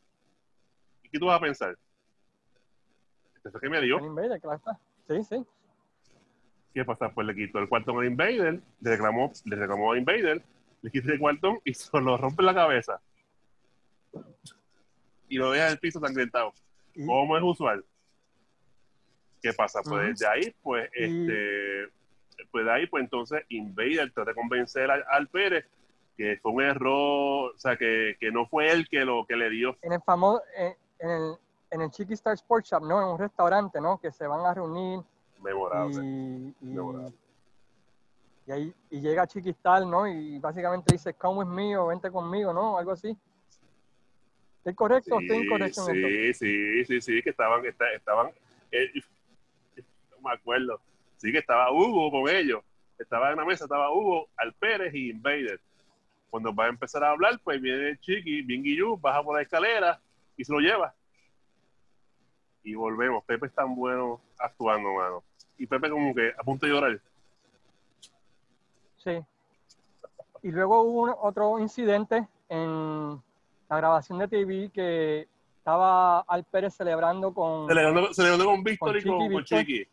[1.02, 1.78] ¿Y qué tú vas a pensar?
[3.36, 3.98] Este fue que me dio.
[4.00, 4.78] El Invader, claro está.
[5.08, 5.46] Sí, sí.
[6.74, 7.08] ¿Qué pasa?
[7.08, 10.44] Pues le quitó el cuartón al Invader, le reclamó, le reclamó a Invader,
[10.82, 13.00] le quitó el cuartón y se lo rompe la cabeza.
[15.28, 16.52] Y lo deja en el piso sangrentado.
[16.94, 17.84] Y, Como es usual.
[19.42, 19.80] ¿Qué pasa?
[19.82, 20.08] Pues Ujú.
[20.10, 21.88] desde ahí, pues, este,
[22.50, 25.66] pues de ahí, pues entonces Invader trata de convencer al, al Pérez
[26.16, 29.48] que fue un error, o sea, que, que no fue él que lo que le
[29.48, 29.78] dio.
[29.80, 31.34] en el famoso, en, en el,
[31.70, 33.00] en el Chiqui Star Sports Shop, ¿no?
[33.00, 33.98] En un restaurante, ¿no?
[33.98, 35.00] Que se van a reunir
[35.42, 35.96] Memorable.
[36.04, 37.14] y, y, Memorable.
[38.50, 40.08] Y ahí y llega Chiquistal, ¿no?
[40.08, 42.76] Y básicamente dice, come with me o vente conmigo, ¿no?
[42.76, 43.16] Algo así.
[44.58, 45.94] ¿Estoy correcto o estoy incorrecto en
[46.34, 48.30] sí, sí, sí, sí, que estaban, esta- estaban,
[48.72, 48.90] eh,
[49.76, 50.80] no me acuerdo,
[51.16, 52.62] sí que estaba Hugo con ellos,
[52.98, 55.60] estaba en la mesa, estaba Hugo, Alpérez y Invader.
[56.28, 60.00] Cuando va a empezar a hablar, pues viene Chiqui, bien Guillú, baja por la escalera
[60.36, 60.94] y se lo lleva.
[62.62, 63.24] Y volvemos.
[63.24, 65.24] Pepe es tan bueno actuando, mano.
[65.56, 67.00] Y Pepe como que a punto de llorar.
[69.02, 69.18] Sí.
[70.42, 73.20] Y luego hubo un- otro incidente en
[73.68, 79.04] la grabación de TV que estaba Al Pérez celebrando con, Celebrando, celebrando con Víctor y
[79.04, 79.44] con.
[79.44, 79.86] Chiqui.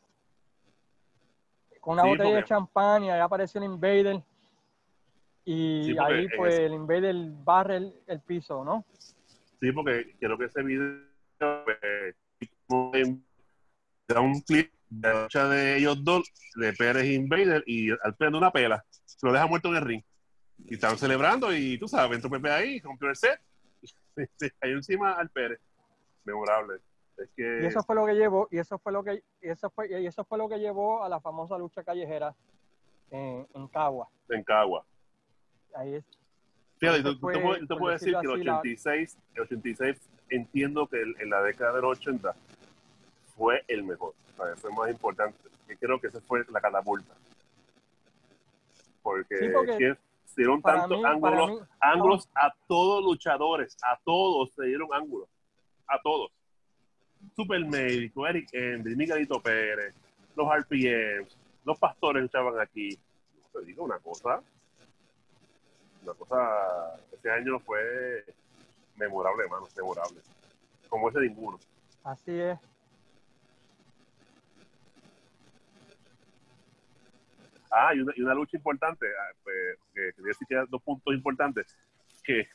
[1.81, 4.21] con una Sí, botella de champán y ahí apareció el Invader.
[5.45, 7.15] Y Sí, ahí pues ese- el Invader
[7.45, 8.83] barre el, el piso, ¿no?
[9.61, 10.99] Sí, porque creo que ese video
[12.67, 13.07] pues,
[14.07, 18.15] da un clip de la lucha de ellos dos, de Pérez e Invader, y al
[18.15, 18.83] Pérez de una pela.
[19.17, 20.03] Se lo deja muerto en el ring.
[20.65, 23.39] Y estaban celebrando, y tú sabes, entró Pepe ahí, rompió el set,
[24.37, 25.59] se cayó encima al Pérez.
[26.23, 26.79] Memorable.
[27.17, 29.69] Es que Y eso fue lo que llevó, y eso fue lo que, y eso
[29.69, 32.33] fue, y eso fue lo que llevó a la famosa lucha callejera
[33.11, 34.07] en, en Cagua.
[34.29, 34.85] en Cagua.
[35.75, 36.05] Ahí es,
[36.79, 39.97] Fíjate, tú- fue, te puedo decir que el así, la- 86, el 86
[40.29, 42.35] entiendo que el- en la década de los 80
[43.35, 44.59] fue el mejor, ¿sabes?
[44.59, 45.37] fue más importante.
[45.69, 47.13] Y creo que esa fue la catapulta.
[49.17, 54.65] Porque, Sí, porque se dieron tantos ángulos, mí, ángulos a todos luchadores, a todos se
[54.65, 55.27] dieron ángulos,
[55.87, 56.31] a todos.
[57.35, 59.93] Super Médico, Eric Hendry, Miguelito Pérez,
[60.35, 62.97] los RPMs, los pastores luchaban aquí.
[63.51, 64.41] Te digo una cosa,
[66.03, 68.23] una cosa, este año fue
[68.95, 70.21] memorable, hermano, memorable.
[70.87, 71.59] Como ese ninguno.
[72.03, 72.59] así es.
[77.71, 81.75] Ah, y una, lucha importante, ah, pues, que quería decir que dos puntos importantes,
[82.23, 82.47] que,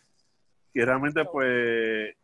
[0.74, 2.16] realmente pues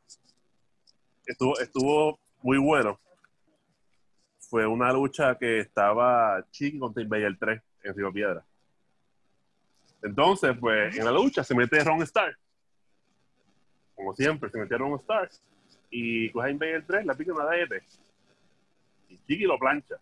[1.27, 2.98] estuvo, estuvo muy bueno.
[4.38, 8.44] Fue una lucha que estaba Chiqui contra Invader 3 en Río Piedra.
[10.03, 12.37] Entonces, pues, en la lucha se mete Ron Star.
[13.94, 15.29] Como siempre, se mete Ron Star.
[15.90, 17.83] Y coge a Invader 3, la pica una de
[19.09, 19.96] Y Chiqui lo plancha.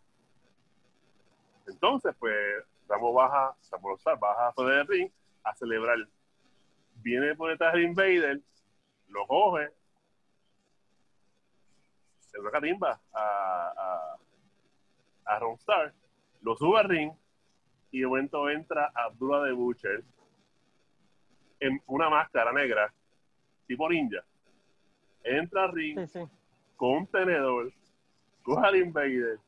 [1.66, 2.36] Entonces, pues,
[2.88, 5.10] Ramos baja, Star baja fuera del ring
[5.44, 5.98] a celebrar.
[6.96, 8.40] Viene por detrás del Invader,
[9.08, 9.70] lo coge,
[12.20, 13.72] se una catimba a,
[15.24, 15.92] a, a Ron Star,
[16.42, 17.12] lo sube al ring
[17.90, 20.04] y de momento entra Abdullah de Butcher
[21.60, 22.92] en una máscara negra,
[23.66, 24.24] tipo ninja.
[25.24, 26.28] Entra al ring Sí, sí.
[26.76, 27.72] con un tenedor,
[28.42, 29.38] coge al Invader,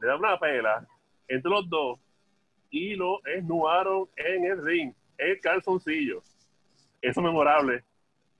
[0.00, 0.86] le da una pela
[1.28, 1.98] entre los dos
[2.72, 6.18] y lo esnudaron en el ring, el calzoncillo.
[7.00, 7.84] Eso es memorable.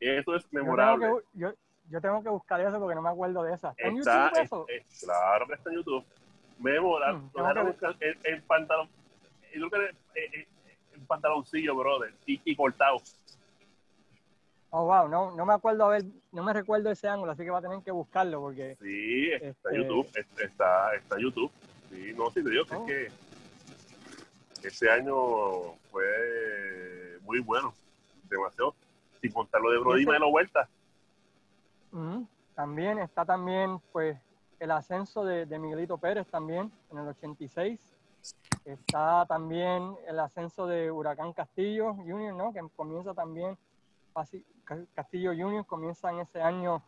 [0.01, 1.07] Eso es Yo tengo, memorable.
[1.07, 1.53] que, yo,
[1.91, 3.71] yo tengo que buscar eso porque no me acuerdo de esa.
[3.77, 4.67] ¿Está en Está, YouTube es- eso?
[4.69, 6.05] es- claro que está en YouTube.
[6.59, 7.19] Memorable.
[7.19, 8.89] Mm, buscar el, el pantalón,
[9.55, 9.71] yo creo
[10.15, 10.47] que el, el-
[10.95, 12.97] el pantaloncillo, brother, y, y cortado.
[14.71, 17.51] Oh, wow, no, no me acuerdo, a ver, no me recuerdo ese ángulo, así que
[17.51, 20.09] va a tener que buscarlo porque Sí, está en Este- YouTube.
[20.15, 21.51] es- Está, está en YouTube.
[21.91, 22.87] Sí, no, sí, te digo que Oh.
[22.87, 23.13] es que
[24.69, 25.15] este año
[25.91, 27.73] fue muy bueno.
[28.29, 28.75] Demasiado.
[29.21, 30.69] Sin contar lo de Brody ese- de la vuelta.
[31.93, 34.19] ujú, también está también pues
[34.59, 37.81] el ascenso de, de Miguelito Pérez también en el 86.
[38.65, 42.53] Está también el ascenso de Huracán Castillo Junior, ¿no?
[42.53, 43.59] Que comienza también,
[44.95, 46.83] Castillo Junior comienza en ese año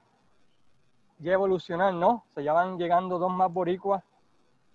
[1.18, 2.24] ya evolucionar, ¿no?
[2.34, 4.04] Se ya van llegando dos más boricuas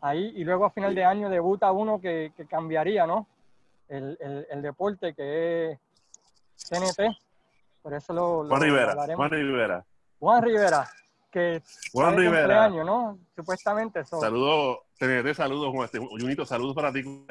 [0.02, 3.28] ahí y luego a final de año debuta uno que, que cambiaría, ¿no?
[3.88, 5.80] El, el- el deporte que es
[6.70, 7.16] TNT.
[7.82, 8.92] Por eso lo, lo Juan Rivera.
[8.92, 9.18] hablaremos.
[9.18, 9.86] Juan Rivera.
[10.20, 10.90] Juan Rivera,
[11.32, 11.62] que
[11.94, 12.40] Juan Rivera.
[12.42, 13.18] cumpleaños, ¿no?
[13.36, 14.20] Supuestamente eso.
[14.20, 15.86] Saludos, TNT, saludos, Juan.
[15.86, 17.26] Este, Junito, saludos para ti.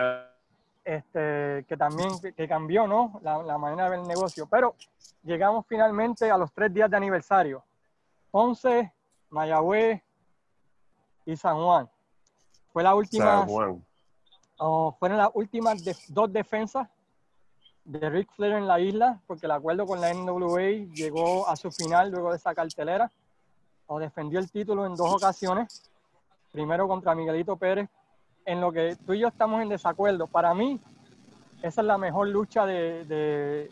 [0.84, 3.20] este, que también que, que cambió ¿no?
[3.22, 4.46] la, la manera de ver el negocio.
[4.50, 4.74] Pero
[5.22, 7.62] llegamos finalmente a los tres días de aniversario.
[8.30, 8.90] Ponce,
[9.30, 10.00] Mayagüez
[11.26, 11.88] y San Juan.
[12.72, 13.44] Fue la última,
[14.58, 16.88] oh, fueron las últimas de- dos defensas
[17.84, 21.70] de Ric Flair en la isla, porque el acuerdo con la NWA llegó a su
[21.72, 23.10] final luego de esa cartelera.
[23.86, 25.90] O defendió el título en dos ocasiones.
[26.52, 27.88] Primero contra Miguelito Pérez,
[28.44, 30.26] en lo que tú y yo estamos en desacuerdo.
[30.26, 30.78] Para mí,
[31.62, 33.70] esa es la mejor lucha de, de,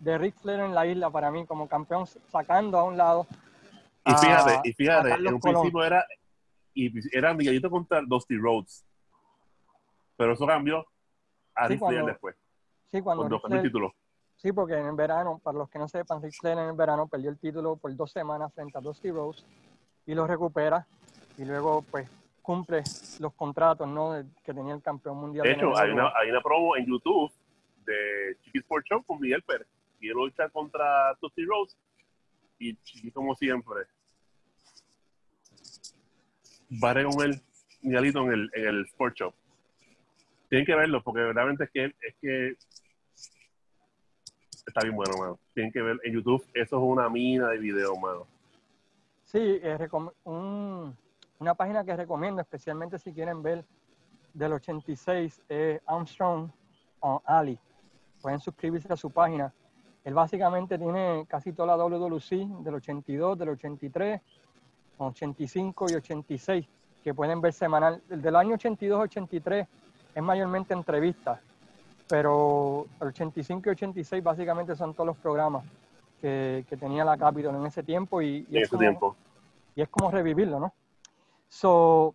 [0.00, 3.26] de Ric Flair en la isla, para mí, como campeón, sacando a un lado.
[4.06, 6.06] Y a- fíjate, y fíjate, en un principio era,
[6.74, 8.84] y era Miguelito contra Dusty Rhodes.
[10.16, 10.86] Pero eso cambió
[11.54, 12.36] a Sí, Ric Flair cuando- después,
[12.90, 13.94] Sí, cuando cuando Ric cambió el Flair- título.
[14.36, 17.06] Sí, porque en el verano, para los que no sepan, Ric Flair en el verano
[17.06, 19.44] perdió el título por dos semanas frente a Dusty Rhodes
[20.06, 20.86] y lo recupera
[21.38, 22.08] y luego pues
[22.42, 22.82] cumple
[23.20, 24.12] los contratos ¿no?
[24.12, 25.44] de- que tenía el campeón mundial.
[25.44, 25.82] De de hecho, NWA.
[25.82, 27.32] hay una, hay una promo en YouTube
[27.86, 29.66] de Chiqui Sport Show con Miguel Pérez.
[30.00, 31.76] quiero luchar contra Dusty Rose.
[32.58, 33.82] Y, y como siempre,
[36.80, 37.40] baré con él,
[37.82, 39.34] Miguelito, en el, en el Sport Shop.
[40.48, 42.56] Tienen que verlo, porque verdaderamente es que, es que
[44.66, 45.38] está bien bueno, mano.
[45.54, 48.26] Tienen que ver en YouTube, eso es una mina de videos, mano.
[49.24, 50.96] Sí, eh, recom- un-
[51.38, 53.64] una página que recomiendo, especialmente si quieren ver
[54.34, 56.50] del 86, es Armstrong
[57.00, 57.58] on Ali.
[58.20, 59.52] Pueden suscribirse a su página.
[60.04, 64.20] Él básicamente tiene casi toda la WWC del 82, del 83,
[65.06, 66.66] 85 y 86,
[67.02, 68.02] que pueden ver semanal.
[68.10, 69.66] El del año 82-83
[70.14, 71.40] es mayormente entrevistas,
[72.08, 75.64] pero el 85 y 86 básicamente son todos los programas
[76.20, 79.16] que, que tenía la Capitol en ese tiempo y, y En es ese como- tiempo.
[79.74, 80.72] y es como revivirlo, ¿no?
[81.48, 82.14] So,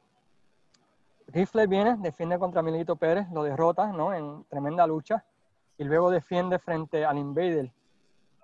[1.27, 4.13] Ric Flair viene, defiende contra Milito Pérez, lo derrota, ¿no?
[4.13, 5.23] En tremenda lucha,
[5.77, 7.71] y luego defiende frente al Invader,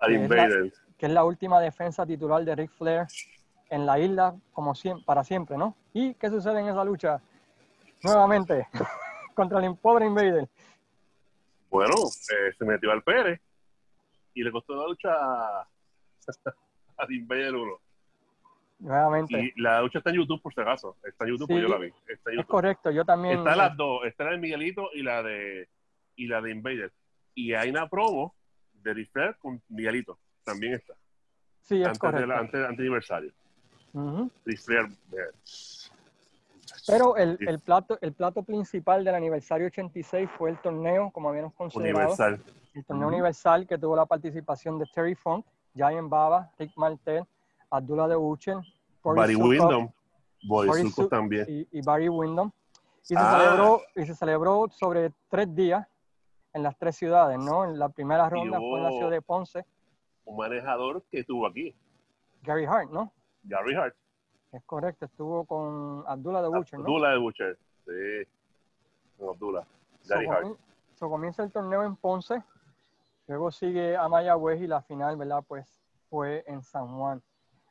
[0.00, 0.72] Al que es la- Invader.
[0.98, 3.06] que es la última defensa titular de Ric Flair
[3.70, 5.76] en la isla, como siempre, para siempre, ¿no?
[5.92, 7.20] ¿Y qué sucede en esa lucha?
[8.02, 8.68] Nuevamente,
[9.34, 10.48] contra el pobre Invader.
[11.70, 13.40] Bueno, eh, se metió al Pérez
[14.34, 15.68] y le costó la lucha a,
[16.98, 17.72] al Invader 1.
[18.80, 19.52] Nuevamente.
[19.56, 20.96] Y la lucha está en YouTube, por si acaso.
[21.02, 21.92] Está en YouTube, Sí, porque yo la vi.
[22.06, 23.38] Está en es correcto, yo también.
[23.38, 25.68] Está las dos, está la de Miguelito y la de
[26.16, 26.92] y la de Invader.
[27.34, 28.34] Y hay una promo
[28.74, 30.18] de Ric Flair con Miguelito.
[30.44, 30.94] También está.
[31.60, 32.26] Sí, es Antes, de correcto.
[32.26, 33.32] la, antes, antes de aniversario.
[33.94, 35.30] Eh,
[36.86, 41.54] Pero el, el plato, el plato principal del aniversario 86 fue el torneo, como habíamos
[41.54, 42.40] considerado, Universal.
[42.74, 47.24] el torneo universal que tuvo la participación de Terry Funk, Giant Baba, Rick Martel,
[47.70, 48.46] Abdullah de Boris
[49.02, 49.90] Barry Windham.
[50.46, 51.46] Boris también.
[51.48, 52.50] y, y Barry Windham.
[53.04, 53.38] Y se, Ah.
[53.38, 55.86] celebró, y se celebró sobre tres días
[56.52, 57.64] en las tres ciudades, ¿no?
[57.64, 59.64] En la primera ronda fue en la ciudad de Ponce,
[60.24, 61.74] Un manejador que estuvo aquí.
[62.42, 63.12] Gary Hart, ¿no?
[63.44, 63.94] Gary Hart.
[64.52, 66.84] Es correcto, estuvo con Abdullah de Buchen, ¿no?
[66.86, 67.58] Abdullah de Butcher.
[67.86, 68.28] Sí.
[69.18, 69.64] Con Abdullah.
[70.02, 70.42] So, Gary Hart.
[70.44, 70.56] comien-
[70.94, 72.42] so, comienza el torneo en Ponce,
[73.26, 75.42] luego sigue a Mayagüez y la final, ¿verdad?
[75.46, 75.66] Pues
[76.08, 77.22] fue en San Juan.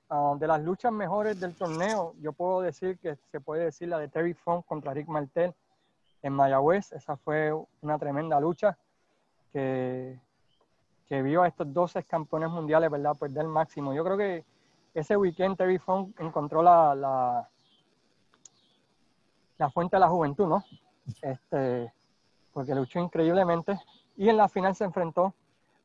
[0.10, 3.98] Ah, de las luchas mejores del torneo, yo puedo decir que se puede decir la
[3.98, 5.54] de Terry Funk contra Rick Martel
[6.22, 6.92] en Mayagüez.
[6.92, 8.78] Esa fue una tremenda lucha
[9.52, 10.20] que,
[11.08, 13.16] que vio a estos 12 campeones mundiales, ¿verdad?
[13.18, 13.94] Pues del máximo.
[13.94, 14.44] Yo creo que
[14.94, 17.50] ese weekend Terry Funk encontró la, la,
[19.58, 20.64] la fuente de la juventud, ¿no?
[21.22, 21.92] Este,
[22.54, 23.80] porque luchó increíblemente
[24.16, 25.34] y en la final se enfrentó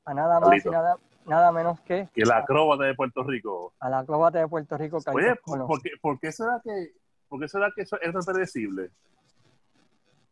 [0.05, 0.71] a nada más y Carlito.
[0.73, 3.73] nada, nada menos que Que la acróbata de Puerto Rico.
[3.81, 5.35] a la acróbata de Puerto Rico, Oye.
[5.66, 6.92] ¿por qué, por qué será que,
[7.29, 8.90] por qué será que eso es predecible?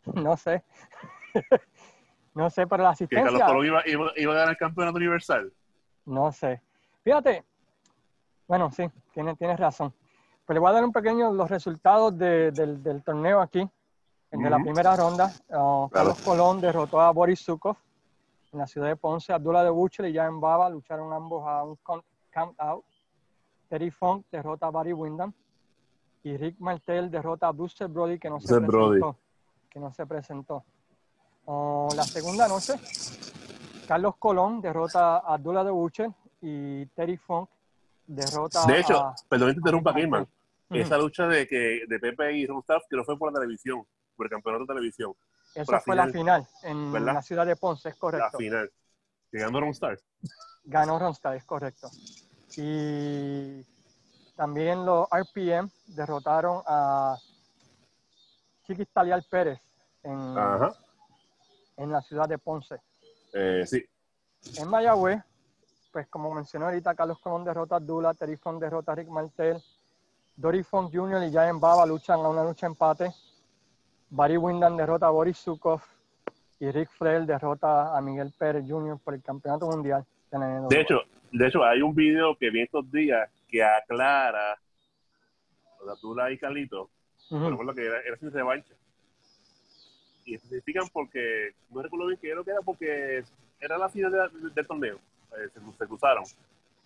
[0.14, 0.62] No sé.
[2.34, 4.96] no sé, pero la Que Carlos asistencia, Colón iba, iba, iba a ganar el campeonato
[4.98, 5.52] universal.
[6.04, 6.62] no sé.
[7.02, 7.44] Fíjate,
[8.48, 9.92] bueno, sí, tienes, tienes razón.
[10.44, 13.68] Pues le voy a dar un pequeño los resultados de- del, del torneo aquí,
[14.30, 15.32] el de la primera ronda.
[15.48, 17.76] Uh, Carlos Colón derrotó a Boris Zukov
[18.52, 19.32] en la ciudad de Ponce.
[19.32, 22.84] Abdullah de Buchel y Jan Baba lucharon ambos a un count, out.
[23.68, 25.32] Terry Funk derrota a Barry Windham.
[26.22, 29.00] Y Rick Martel derrota a Buster Brody, que no se Brody.
[29.00, 29.16] presentó.
[29.70, 30.64] Que no se presentó.
[31.46, 32.74] Uh, la segunda noche,
[33.86, 37.48] Carlos Colón derrota a Abdullah de Buchel y Terry Funk
[38.06, 39.14] derrota De hecho, a...
[39.28, 39.94] perdón que te interrumpa.
[40.70, 43.86] Esa lucha de que de Pepe y Ron Staff, que no fue por la televisión,
[44.16, 45.12] por el campeonato de televisión,
[45.54, 46.44] Esa la fue la final.
[46.44, 47.14] final en ¿Verdad?
[47.14, 48.38] la ciudad de Ponce, es la correcto.
[48.38, 48.72] final.
[49.30, 50.02] Llegando a Ron Stars.
[50.64, 51.88] Ganó Ronstadt, es correcto.
[52.56, 53.62] Y
[54.34, 57.16] también los RPM derrotaron a
[58.66, 59.60] Chiquis Talial Pérez
[60.02, 60.34] en,
[61.76, 62.80] en la ciudad de Ponce.
[63.32, 63.84] Eh, sí.
[64.58, 65.22] En Mayagüez,
[65.96, 69.56] pues como mencionó ahorita, Carlos Colón derrota a Dula, Terry derrota a Rick Martel,
[70.36, 71.22] Dory Funk Jr.
[71.22, 73.14] y Giant Baba luchan a una lucha empate,
[74.10, 75.80] Barry Windham derrota a Boris Zukov
[76.60, 78.98] y Rick Flair derrota a Miguel Pérez Jr.
[79.02, 80.60] por el campeonato mundial de la.
[80.68, 81.00] De hecho,
[81.32, 84.58] de hecho, hay un video que vi estos días que aclara
[85.80, 86.90] lo de Abdullah y Carlito.
[87.30, 87.48] Ujú.
[87.52, 88.74] Recuerdo que era, era sin revancha.
[90.26, 93.24] Y especifican porque, no recuerdo bien qué era lo que era, porque
[93.58, 94.98] era la final de- de- del torneo.
[95.38, 96.24] Eh, se, cruzaron.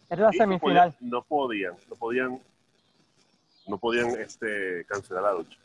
[0.08, 0.92] Era la Y no semifinal.
[0.92, 2.40] podían- No podían, no podían,
[3.66, 5.58] no podían este, cancelar la lucha.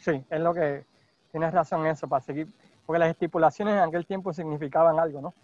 [0.00, 0.84] Sí, es lo que
[1.30, 2.48] tienes razón en eso, para seguir,
[2.84, 5.34] porque las estipulaciones en aquel tiempo significaban algo, ¿no?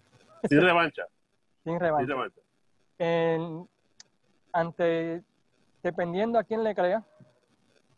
[0.47, 1.03] Sin revancha,
[1.63, 2.13] Sin sin revancha.
[2.13, 2.41] revancha.
[2.97, 3.69] En-
[4.51, 5.23] ante,
[5.83, 7.03] dependiendo a quién le crea,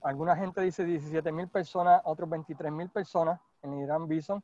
[0.04, 4.44] alguna gente dice 17 mil personas, otros 23 mil personas en Irán Bison.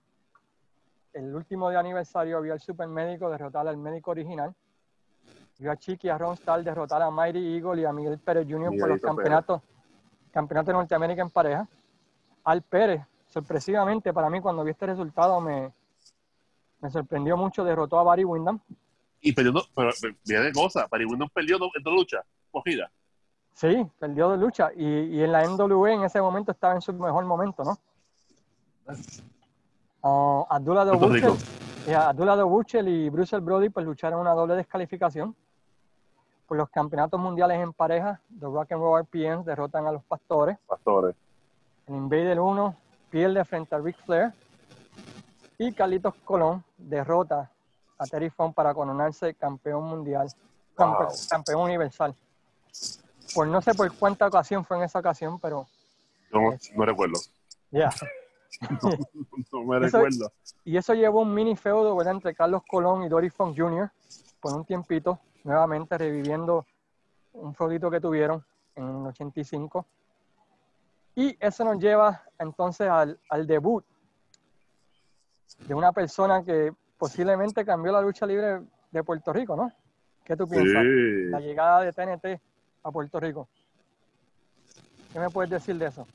[1.14, 4.56] El último de aniversario había el supermédico derrotar al médico original
[5.60, 8.78] Vio a Chiqui a Ron Stahl derrotar a Mighty Eagle y a Miguel Pérez Jr.
[8.80, 9.62] por los campeonatos,
[10.32, 11.68] campeonatos de Norteamérica en pareja.
[12.44, 15.74] Al Pérez, sorpresivamente para mí, cuando vi este resultado, me,
[16.80, 17.64] me sorprendió mucho.
[17.64, 18.60] Derrotó a Barry Windham.
[19.20, 19.90] Y perdió, pero
[20.28, 22.92] mira de cosa, Barry Windham perdió en dos luchas, cogida.
[23.54, 24.70] Sí, perdió de lucha.
[24.76, 27.80] Y, y en la NWA en ese momento estaba en su mejor momento, ¿no?
[30.04, 30.92] Ah, Abdullah de.
[30.98, 31.34] Buchel,
[31.96, 35.36] Abdullah de Buchel y Bruce Brody pues lucharon una doble descalificación
[36.48, 38.20] por los campeonatos mundiales en pareja.
[38.40, 40.58] The Rock and Roll RPMs derrotan a los Pastores.
[40.68, 41.16] Pastores.
[41.88, 42.76] El Invader 1
[43.10, 44.34] pierde frente a Ric Flair.
[45.58, 47.50] Y Carlitos Colón derrota
[47.98, 50.28] a Terry Funk para coronarse campeón mundial,
[50.76, 51.14] campe- Wow.
[51.30, 52.14] campeón universal.
[53.34, 55.66] Por no sé por cuánta ocasión fue en esa ocasión, pero
[56.32, 57.16] No, no recuerdo.
[57.72, 57.90] ya.
[59.52, 60.32] No me recuerdo.
[60.66, 62.16] Y eso llevó un mini feudo ¿verdad?
[62.16, 63.90] entre Carlos Colón y Dory Funk Jr.
[64.42, 66.66] por un tiempito, nuevamente reviviendo
[67.34, 68.44] un feudito que tuvieron
[68.76, 69.86] en el 85.
[71.16, 73.84] Y eso nos lleva entonces al, al debut
[75.68, 79.72] de una persona que posiblemente cambió la lucha libre de Puerto Rico, ¿no?
[80.24, 80.84] ¿Qué tú piensas?
[80.84, 82.42] La llegada de TNT
[82.84, 83.48] a Puerto Rico.
[85.14, 86.06] ¿Qué me puedes decir de eso?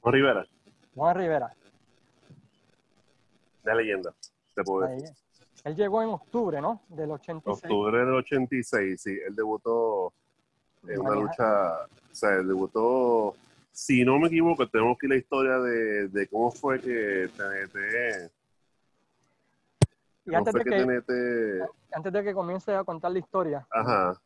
[0.00, 0.46] Juan Rivera,
[0.94, 1.54] Juan Rivera.
[3.64, 4.14] De leyenda.
[4.54, 5.10] Te puedo decir.
[5.64, 6.82] Él llegó en octubre, ¿no?
[6.88, 7.64] Del 86.
[7.64, 9.18] Octubre del 86, sí.
[9.26, 10.12] Él debutó
[10.86, 11.84] en una lucha.
[11.84, 13.34] O sea, él debutó.
[13.72, 18.30] Si no me equivoco, tenemos que ir la historia de, de cómo fue que TNT.
[20.26, 21.70] Y antes de, que que, TNT.
[21.92, 24.18] antes de que comience a contar la historia, Ajá.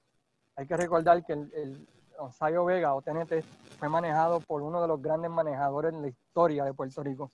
[0.55, 3.43] hay que recordar que el, el Onsayo Vega o TNT
[3.79, 7.33] fue manejado por uno de los grandes manejadores en la historia de Puerto Rico,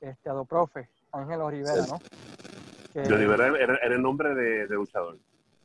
[0.00, 1.98] este Adoprofe, Ángelo Rivera, ¿no?
[2.92, 5.18] Que- era, era el nombre de, de luchador.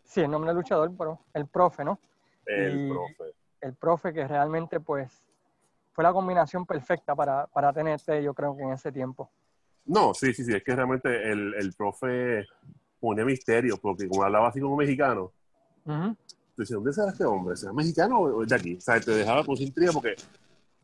[0.04, 2.00] Sí, el nombre del luchador, pero el profe, ¿no?
[2.46, 3.34] El Y- profe.
[3.62, 5.24] El profe que realmente, pues,
[5.94, 9.30] fue la combinación perfecta para, para TNT, yo creo que en ese tiempo.
[9.86, 10.54] No, sí, sí, sí.
[10.56, 12.48] Es que realmente el, el profe
[13.00, 15.32] ponía misterio, porque como hablaba así como mexicano,
[15.86, 16.16] tú
[16.58, 17.56] dices, ¿dónde será este hombre?
[17.56, 18.76] ¿Será mexicano o de aquí?
[18.78, 20.16] O sea, te dejaba con intriga porque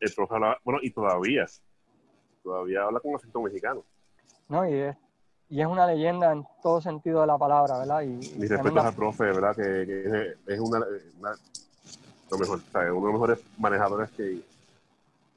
[0.00, 1.46] el profe hablaba, bueno, y todavía,
[2.44, 3.84] todavía habla con acento mexicano.
[4.48, 4.68] ¿No?
[4.68, 4.96] Y es,
[5.50, 8.02] y es una leyenda en todo sentido de la palabra, ¿verdad?
[8.02, 9.54] Y, y Mis respetos al profe, ¿verdad?
[9.56, 10.84] Que, que es una,
[11.18, 11.34] una-
[12.30, 14.42] lo mejor, o sea, uno de los mejores manejadores que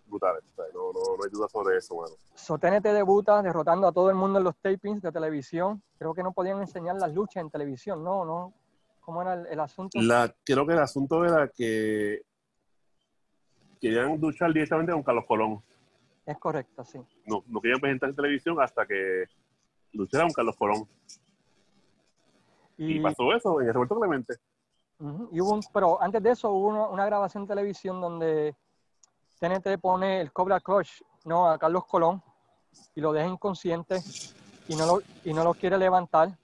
[0.08, 0.44] brutales.
[0.58, 2.14] Sea, no, no, no hay duda sobre eso, mano.
[2.36, 5.82] So, TNT debuta derrotando a todo el mundo en los tapings de televisión.
[5.98, 8.26] Creo que no podían enseñar las luchas en televisión, ¿no?
[8.26, 8.54] no
[9.00, 10.00] ¿Cómo era el, el asunto?
[10.02, 12.22] La, creo que el asunto era que
[13.80, 15.62] querían luchar directamente con Carlos Colón.
[16.26, 17.00] Es correcto, sí.
[17.26, 19.26] No, no querían presentar en televisión hasta que
[19.94, 20.88] luchara con Carlos Colón.
[22.78, 24.36] Y, Y, pasó eso en el Roberto Clemente.
[25.00, 28.56] ujú, y hubo un- pero antes de eso hubo una, una grabación en televisión donde
[29.40, 31.50] TNT pone el Cobra Crush ¿no?
[31.50, 32.22] a Carlos Colón
[32.96, 34.00] y lo deja inconsciente
[34.68, 36.38] y no lo, y no lo quiere levantar.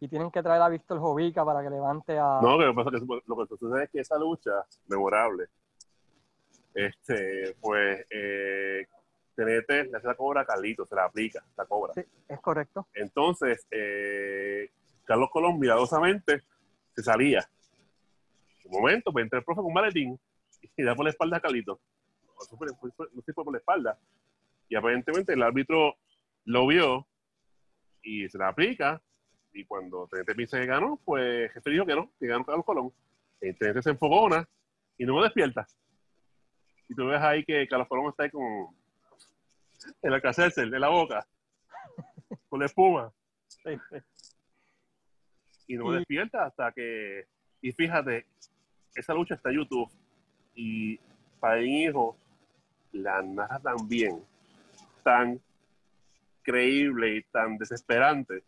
[0.00, 2.38] Y tienen que traer a Víctor Jovica para que levante a...
[2.42, 4.50] No, lo que pasa es que lo que sucede es que esa lucha
[4.86, 5.46] memorable,
[6.74, 8.86] este, pues, eh,
[9.34, 11.92] TNT le hace la cobra a Carlito, se la aplica, la cobra.
[11.94, 12.86] Sí, es correcto.
[12.94, 14.70] Entonces, eh,
[15.04, 16.42] Carlos Colón miradosamente
[16.94, 17.48] se salía.
[18.64, 20.18] Un momento, pues entra el profe con un maletín
[20.76, 21.80] y da por la espalda a Carlito.
[22.50, 23.98] No fue- no sé si fue por la espalda.
[24.68, 25.96] Y aparentemente el árbitro
[26.46, 27.06] lo vio
[28.02, 29.00] y se la aplica.
[29.52, 32.92] Y cuando TNT piensa que ganó, pues jefe dijo que no, que ganó Carlos Colón.
[33.40, 34.48] El TNT se enfogona
[34.96, 35.66] y no me despierta.
[36.88, 38.68] Y tú ves ahí que Carlos Colón está ahí con
[40.02, 41.26] el alcacercer de la boca,
[42.48, 43.12] con la espuma
[45.66, 47.26] y no despierta hasta que.
[47.60, 48.26] Y fíjate,
[48.94, 49.90] esa lucha está en YouTube
[50.54, 50.98] y
[51.40, 52.16] para mi hijo
[52.92, 54.22] la narra tan bien,
[55.02, 55.40] tan
[56.42, 58.44] creíble y tan desesperante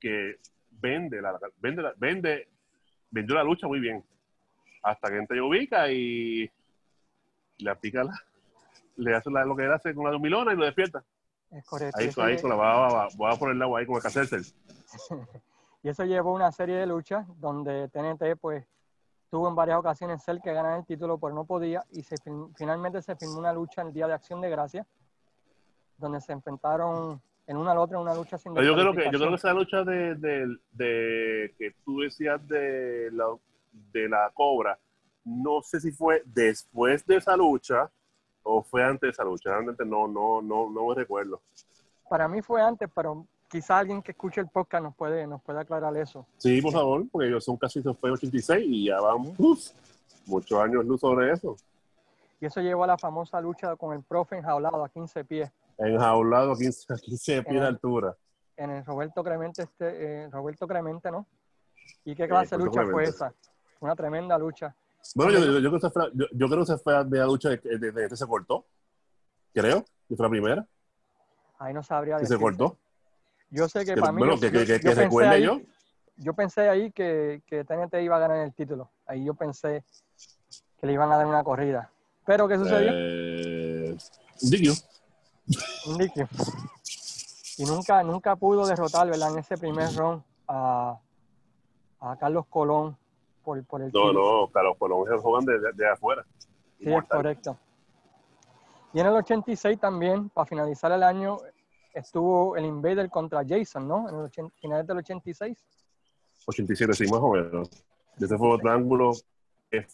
[0.00, 0.36] que
[0.70, 2.48] vende la vende la- vende
[3.10, 4.04] vendió la lucha muy bien
[4.82, 6.50] hasta que entra y ubica y
[7.58, 8.12] le aplica la,
[8.96, 11.04] le hace la- lo que él hace con la dormilona y lo despierta
[11.50, 11.98] Es correcto.
[11.98, 14.40] ahí, ahí con la va, va, va a poner el agua ahí con el cacercer
[15.82, 18.66] Y eso llevó una serie de luchas donde TNT pues
[19.30, 21.84] tuvo en varias ocasiones ser que ganar el título, pero no podía.
[21.92, 24.84] Y se fin- finalmente se firmó una lucha el Día de Acción de Gracia,
[25.98, 29.04] donde se enfrentaron en una al otra en una lucha sin Pero yo creo que
[29.04, 29.34] yo creo que descalificación.
[29.34, 33.26] esa lucha de, de, de- que tú decías de la,
[33.92, 34.76] de la cobra,
[35.24, 37.88] no sé si fue después de esa lucha
[38.46, 39.50] o fue antes de esa lucha.
[39.50, 41.40] Realmente no, no, no, no me recuerdo.
[42.08, 45.60] Para mí fue antes, pero quizá alguien que escuche el podcast nos puede, nos puede
[45.60, 46.26] aclarar eso.
[46.38, 48.98] Sí, por favor, porque ellos son casi, fue 86 y ya
[49.38, 49.70] uf,
[50.26, 51.56] muchos años luz sobre eso.
[52.40, 55.50] Y eso llevó a la famosa lucha con el profe enjaulado a 15 pies.
[55.78, 58.16] Enjaulado a 15, a 15 pies de altura.
[58.56, 61.26] En el Roberto Clemente, este, eh, Roberto Clemente, ¿no?
[62.04, 63.32] ¿Y qué clase de lucha fue esa?
[63.80, 64.74] Una tremenda lucha.
[65.14, 67.04] Bueno, yo, yo, yo, creo que se fue, yo, yo creo que se fue a
[67.04, 68.66] la lucha desde de, de, de, se cortó.
[69.52, 70.66] Creo, que fue la primera.
[71.58, 72.36] Ahí no sabría decir.
[72.36, 72.78] se cortó?
[73.50, 74.18] Yo sé que, que para mí.
[74.18, 75.60] Bueno, que, que, que, que recuerde ahí, yo.
[76.18, 78.90] Yo pensé ahí que, que TNT iba a ganar el título.
[79.06, 79.84] Ahí yo pensé
[80.78, 81.90] que le iban a dar una corrida.
[82.24, 82.90] ¿Pero qué sucedió?
[82.92, 83.96] Eh,
[84.42, 84.72] un diquio.
[85.86, 86.28] Un diquio.
[87.58, 89.32] Y nunca, nunca pudo derrotar, ¿verdad?
[89.32, 90.98] En ese primer round a,
[92.00, 92.96] a Carlos Colón
[93.46, 96.26] por, por el No, no, Carlos Colón es el joven de, de, afuera.
[96.80, 97.56] Sí, es correcto.
[98.92, 101.38] Y en el 86 también, para finalizar el año,
[101.94, 104.08] estuvo el Invader contra Jason, ¿no?
[104.08, 105.64] En el 80, finales del 86.
[106.46, 107.70] 87, sí, más o menos.
[108.18, 109.12] Ese fue otro ángulo.
[109.70, 109.86] He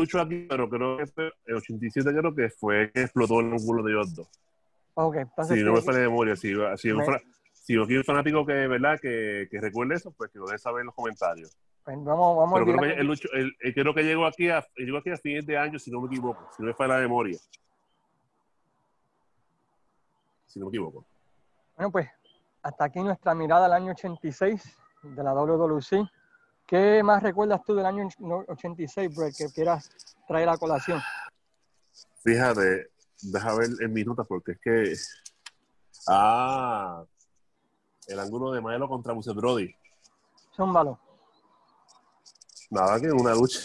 [0.00, 3.84] dicho aquí, pero creo que fue el 87 creo que fue que explotó el ángulo
[3.84, 4.28] de ellos dos.
[4.94, 5.56] Ok, entonces...
[5.56, 7.06] Si no me falla de memoria, si, si, me...
[7.06, 7.18] un,
[7.52, 8.98] si un fanático que, ¿verdad?
[9.00, 11.56] Que, que recuerde eso, pues que lo deje saber en los comentarios.
[11.96, 15.10] Vamos, vamos pero creo que, el, el, el, creo que llegó aquí, a, llegó aquí
[15.10, 17.38] a fines de año, si no me equivoco, si no me falla la memoria.
[20.46, 21.06] Si no me equivoco.
[21.76, 22.08] Bueno, pues
[22.62, 26.06] hasta aquí nuestra mirada al año 86 de la WWC.
[26.66, 28.06] ¿Qué más recuerdas tú del año
[28.48, 29.90] 86, Brett, que quieras
[30.26, 31.00] traer a colación?
[32.22, 32.90] Fíjate,
[33.22, 34.94] deja ver en mis notas porque es que.
[36.06, 37.02] Ah,
[38.08, 39.74] el ángulo de Maelo contra Buse Brody.
[40.54, 41.07] Zúmbalo.
[42.70, 43.60] Nada, que una lucha.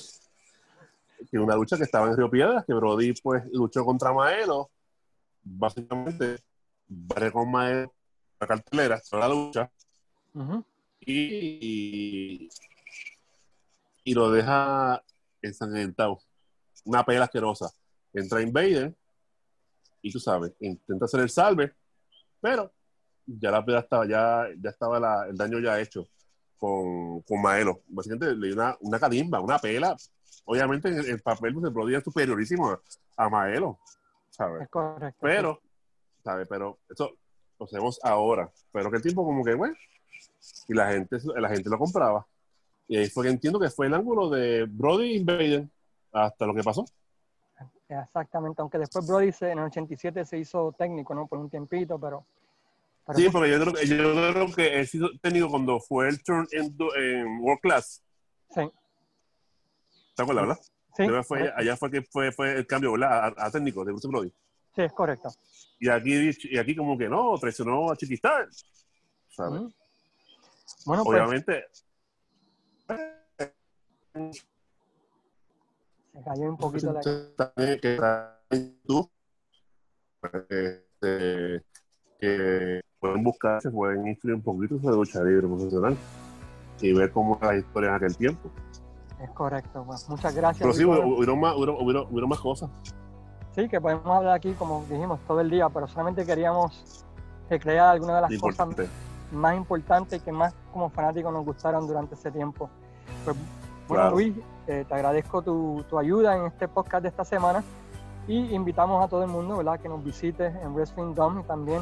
[1.30, 4.70] Que una lucha que estaba en Río Piedras, que Brody pues luchó contra Maelo.
[5.42, 6.38] Básicamente,
[6.88, 7.94] barre con Maelo
[8.40, 9.72] la cartelera, la lucha.
[10.34, 10.66] Uh -huh.
[11.02, 12.50] y,
[14.04, 15.02] y lo deja
[15.42, 16.20] ensangrentado.
[16.86, 17.72] Una pela asquerosa.
[18.14, 18.94] Entra Invader
[20.02, 21.74] y tú sabes, intenta hacer el salve,
[22.42, 22.72] pero
[23.26, 26.08] ya la pela estaba, ya, ya estaba la, el daño ya hecho
[26.64, 27.82] con, con Maelo.
[27.90, 29.98] Básicamente le dio una, una calimba, una pela.
[30.46, 32.80] Obviamente el, el papel de Brody es superiorísimo a,
[33.18, 33.80] a Maelo,
[34.30, 34.62] ¿sabes?
[34.62, 35.20] Es correcto.
[35.22, 35.60] Pero,
[36.24, 36.48] ¿sabes?
[36.48, 37.18] Pero eso
[37.60, 38.50] lo sabemos ahora.
[38.72, 39.76] Pero que el tiempo como que, bueno,
[40.70, 42.26] y la gente, la gente lo compraba.
[42.88, 45.68] Y ahí fue que entiendo que fue el ángulo de Brody Invader
[46.14, 46.86] hasta lo que pasó.
[47.90, 51.28] Exactamente, aunque después Brody se, en el 87 se hizo técnico, ¿no?
[51.28, 52.26] Por un tiempito, pero...
[53.06, 56.08] pero sí, porque yo creo, que, yo creo que él se hizo técnico cuando fue
[56.10, 58.04] el turn en, en World Class.
[58.50, 58.62] Sí.
[60.16, 60.62] ¿Te acuerdas, verdad?
[60.96, 61.28] Sí.
[61.28, 63.34] Fue, allá fue que fue, fue el cambio, ¿verdad?
[63.38, 64.30] A, a técnico de Bruce Brody.
[64.76, 65.30] Sí, es correcto.
[65.80, 68.48] Y aquí, y aquí como que no, traicionó a Chiquistar.
[69.30, 69.62] ¿Sabes?
[69.62, 69.74] Mm.
[70.86, 71.66] Bueno, pues, Obviamente...
[76.14, 77.02] Se cayó un poquito la...
[77.82, 77.98] Que
[78.86, 79.12] tú,
[80.50, 81.66] este,
[82.24, 85.98] que pueden buscar, se pueden instruir un poquito sobre lucha libre profesional
[86.82, 88.50] y ver cómo era la historia en aquel tiempo.
[89.22, 90.62] Es correcto, pues, muchas gracias.
[90.62, 92.70] Pero sí, hubieron más, hubieron, hubieron, hubieron más cosas.
[93.52, 97.06] Sí, que podemos hablar aquí, como dijimos, todo el día, pero solamente queríamos
[97.50, 98.84] recrear algunas de las Importante.
[98.84, 98.92] cosas
[99.34, 102.70] más importantes que más como fanáticos nos gustaron durante ese tiempo.
[103.26, 103.36] Pues,
[103.88, 104.16] bueno, Claro.
[104.16, 104.34] Luis,
[104.68, 107.64] eh, te agradezco tu, tu ayuda en este podcast de esta semana
[108.28, 111.82] y invitamos a todo el mundo, ¿verdad?, que nos visite en Wrestling Dome y también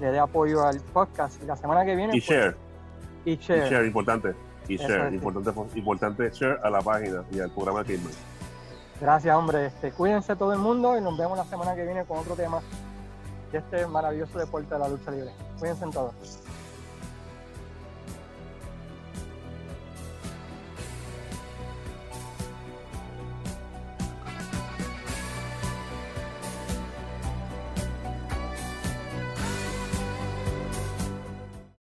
[0.00, 1.42] le dé apoyo al podcast.
[1.42, 2.16] Y la semana que viene...
[2.16, 2.56] Y pues, share,
[3.24, 3.68] y y share.
[3.68, 4.34] share, importante.
[4.68, 8.14] Y share, importante, importante share a la página y al programa de Kimber.
[9.00, 9.66] Gracias, hombre.
[9.66, 12.60] Este, cuídense todo el mundo y nos vemos la semana que viene con otro tema
[13.52, 15.30] de este maravilloso deporte de la lucha libre.
[15.58, 16.43] Cuídense en todos.